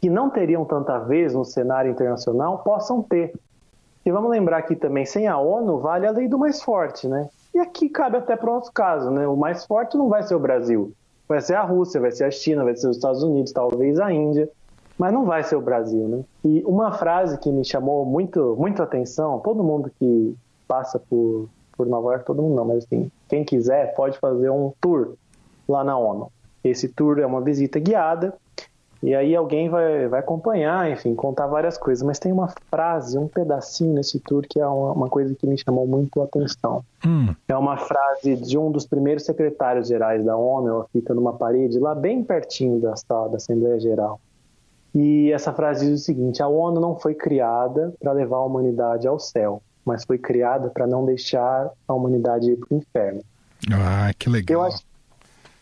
que 0.01 0.09
não 0.09 0.31
teriam 0.31 0.65
tanta 0.65 0.99
vez 0.99 1.35
no 1.35 1.45
cenário 1.45 1.91
internacional 1.91 2.59
possam 2.59 3.03
ter. 3.03 3.33
E 4.09 4.11
vamos 4.11 4.31
lembrar 4.31 4.57
aqui 4.57 4.75
também, 4.75 5.05
sem 5.05 5.27
a 5.29 5.37
ONU 5.37 5.81
vale 5.81 6.07
a 6.07 6.11
lei 6.11 6.27
do 6.27 6.39
mais 6.39 6.63
forte, 6.63 7.07
né? 7.07 7.29
E 7.55 7.59
aqui 7.59 7.91
cabe 7.91 8.17
até 8.17 8.37
para 8.37 8.51
o 8.51 8.55
nosso 8.55 8.73
caso, 8.73 9.11
né? 9.11 9.29
O 9.29 9.37
mais 9.37 9.67
forte 9.67 9.99
não 9.99 10.09
vai 10.09 10.23
ser 10.23 10.35
o 10.35 10.39
Brasil, 10.41 10.95
vai 11.29 11.43
ser 11.43 11.57
a 11.57 11.63
Rússia, 11.63 12.01
vai 12.01 12.11
ser 12.11 12.25
a 12.25 12.31
China, 12.31 12.65
vai 12.65 12.75
ser 12.75 12.89
os 12.89 12.97
Estados 12.97 13.23
Unidos, 13.23 13.53
talvez 13.53 14.01
a 14.01 14.11
Índia, 14.11 14.49
mas 14.97 15.13
não 15.13 15.27
vai 15.27 15.43
ser 15.45 15.57
o 15.57 15.61
Brasil, 15.61 16.09
né? 16.09 16.25
E 16.43 16.65
uma 16.65 16.91
frase 16.91 17.37
que 17.39 17.53
me 17.53 17.63
chamou 17.67 18.07
muito, 18.07 18.57
muito 18.59 18.83
atenção, 18.83 19.41
todo 19.41 19.63
mundo 19.63 19.93
que 19.99 20.35
passa 20.67 20.99
por, 20.99 21.47
por 21.77 21.87
Nova 21.87 22.13
York, 22.13 22.25
todo 22.25 22.41
mundo 22.41 22.55
não, 22.55 22.65
mas 22.65 22.85
assim, 22.85 23.11
quem 23.29 23.45
quiser 23.45 23.95
pode 23.95 24.19
fazer 24.19 24.49
um 24.49 24.73
tour 24.81 25.17
lá 25.69 25.85
na 25.85 25.99
ONU. 25.99 26.33
Esse 26.65 26.89
tour 26.89 27.19
é 27.19 27.27
uma 27.27 27.43
visita 27.43 27.79
guiada 27.79 28.33
e 29.03 29.15
aí 29.15 29.35
alguém 29.35 29.69
vai, 29.69 30.09
vai 30.09 30.21
acompanhar, 30.21 30.91
enfim, 30.91 31.15
contar 31.15 31.47
várias 31.47 31.79
coisas. 31.79 32.03
Mas 32.03 32.19
tem 32.19 32.33
uma 32.33 32.49
frase, 32.71 33.17
um 33.17 33.29
pedacinho 33.29 33.95
nesse 33.95 34.19
tour 34.19 34.45
que 34.49 34.61
é 34.61 34.67
uma, 34.67 34.93
uma 34.93 35.09
coisa 35.09 35.35
que 35.35 35.47
me 35.47 35.57
chamou 35.57 35.87
muito 35.87 36.21
a 36.21 36.25
atenção. 36.25 36.85
Hum. 37.07 37.35
É 37.47 37.57
uma 37.57 37.77
frase 37.77 38.37
de 38.37 38.59
um 38.59 38.73
dos 38.73 38.87
primeiros 38.87 39.25
secretários 39.25 39.87
gerais 39.89 40.25
da 40.25 40.37
ONU, 40.37 40.69
ela 40.69 40.87
fica 40.93 41.15
numa 41.15 41.33
parede 41.33 41.79
lá 41.79 41.95
bem 41.95 42.25
pertinho 42.25 42.81
da 42.81 42.97
sala 42.97 43.29
da 43.29 43.37
Assembleia 43.37 43.79
Geral. 43.79 44.21
E 44.95 45.31
essa 45.33 45.53
frase 45.53 45.87
diz 45.87 46.01
o 46.01 46.05
seguinte: 46.05 46.43
a 46.43 46.49
ONU 46.49 46.81
não 46.81 46.99
foi 46.99 47.15
criada 47.15 47.95
para 48.01 48.11
levar 48.13 48.39
a 48.39 48.45
humanidade 48.45 49.07
ao 49.07 49.19
céu, 49.19 49.63
mas 49.85 50.05
foi 50.05 50.19
criada 50.19 50.71
para 50.71 50.87
não 50.87 51.05
deixar 51.05 51.71
a 51.87 51.95
humanidade 51.95 52.51
ir 52.51 52.57
para 52.57 52.75
o 52.75 52.79
inferno. 52.79 53.21
Ah, 53.73 54.13
que 54.19 54.29
legal. 54.29 54.61
Eu 54.61 54.67
acho, 54.67 54.83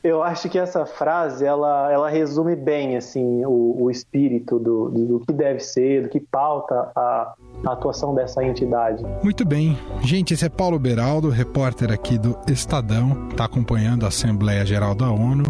eu 0.07 0.23
acho 0.23 0.49
que 0.49 0.59
essa 0.59 0.87
frase 0.87 1.45
ela, 1.45 1.93
ela 1.93 2.09
resume 2.09 2.55
bem 2.55 2.97
assim 2.97 3.45
o, 3.45 3.83
o 3.83 3.91
espírito 3.91 4.59
do, 4.59 4.89
do, 4.89 5.21
que 5.21 5.33
deve 5.33 5.61
ser, 5.61 6.05
do 6.05 6.09
que 6.09 6.21
pauta 6.21 6.93
a, 6.95 7.35
a, 7.67 7.73
atuação 7.73 8.15
dessa 8.15 8.45
entidade. 8.45 9.05
Muito 9.23 9.45
bem. 9.45 9.77
Gente, 10.03 10.33
esse 10.35 10.45
é 10.45 10.49
Paulo 10.49 10.79
Beraldo, 10.79 11.29
repórter 11.29 11.91
aqui 11.91 12.19
do 12.19 12.39
Estadão, 12.47 13.29
está 13.31 13.47
acompanhando 13.47 14.05
a 14.05 14.09
Assembleia 14.09 14.65
Geral 14.65 14.95
da 14.95 15.11
ONU, 15.11 15.45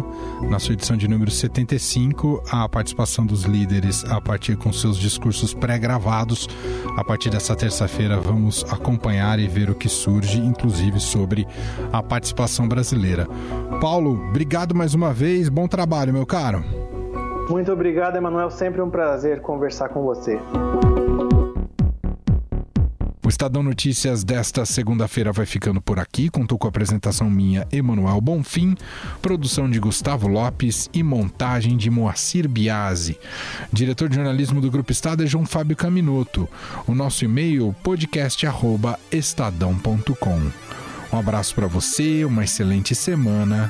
na 0.49 0.57
sua 0.57 0.73
edição 0.73 0.97
de 0.97 1.07
número 1.07 1.29
75, 1.29 2.43
a 2.51 2.67
participação 2.67 3.25
dos 3.25 3.43
líderes 3.43 4.03
a 4.05 4.19
partir 4.19 4.57
com 4.57 4.73
seus 4.73 4.97
discursos 4.97 5.53
pré-gravados. 5.53 6.47
A 6.97 7.03
partir 7.03 7.29
dessa 7.29 7.55
terça-feira 7.55 8.19
vamos 8.19 8.65
acompanhar 8.71 9.39
e 9.39 9.47
ver 9.47 9.69
o 9.69 9.75
que 9.75 9.87
surge, 9.87 10.39
inclusive 10.39 10.99
sobre 10.99 11.47
a 11.93 12.01
participação 12.01 12.67
brasileira. 12.67 13.27
Paulo, 13.79 14.13
obrigado 14.29 14.46
obrigado 14.47 14.73
mais 14.73 14.93
uma 14.93 15.13
vez. 15.13 15.49
Bom 15.49 15.67
trabalho, 15.67 16.13
meu 16.13 16.25
caro. 16.25 16.63
Muito 17.49 17.69
obrigado, 17.69 18.15
Emanuel. 18.15 18.49
Sempre 18.49 18.81
um 18.81 18.89
prazer 18.89 19.41
conversar 19.41 19.89
com 19.89 20.03
você. 20.03 20.39
O 23.25 23.27
Estadão 23.27 23.61
Notícias 23.61 24.23
desta 24.23 24.65
segunda-feira 24.65 25.33
vai 25.33 25.45
ficando 25.45 25.81
por 25.81 25.99
aqui. 25.99 26.29
Contou 26.29 26.57
com 26.57 26.65
a 26.65 26.69
apresentação 26.69 27.29
minha, 27.29 27.67
Emanuel 27.73 28.21
Bonfim, 28.21 28.73
produção 29.21 29.69
de 29.69 29.81
Gustavo 29.81 30.29
Lopes 30.29 30.89
e 30.93 31.03
montagem 31.03 31.75
de 31.75 31.89
Moacir 31.89 32.47
Biasi. 32.47 33.19
Diretor 33.69 34.07
de 34.07 34.15
jornalismo 34.15 34.61
do 34.61 34.71
Grupo 34.71 34.93
Estado 34.93 35.25
é 35.25 35.27
João 35.27 35.45
Fábio 35.45 35.75
Caminoto. 35.75 36.47
O 36.87 36.95
nosso 36.95 37.25
e-mail 37.25 37.75
podcast@estadão.com. 37.83 40.41
Um 41.11 41.19
abraço 41.19 41.53
para 41.53 41.67
você, 41.67 42.23
uma 42.23 42.45
excelente 42.45 42.95
semana 42.95 43.69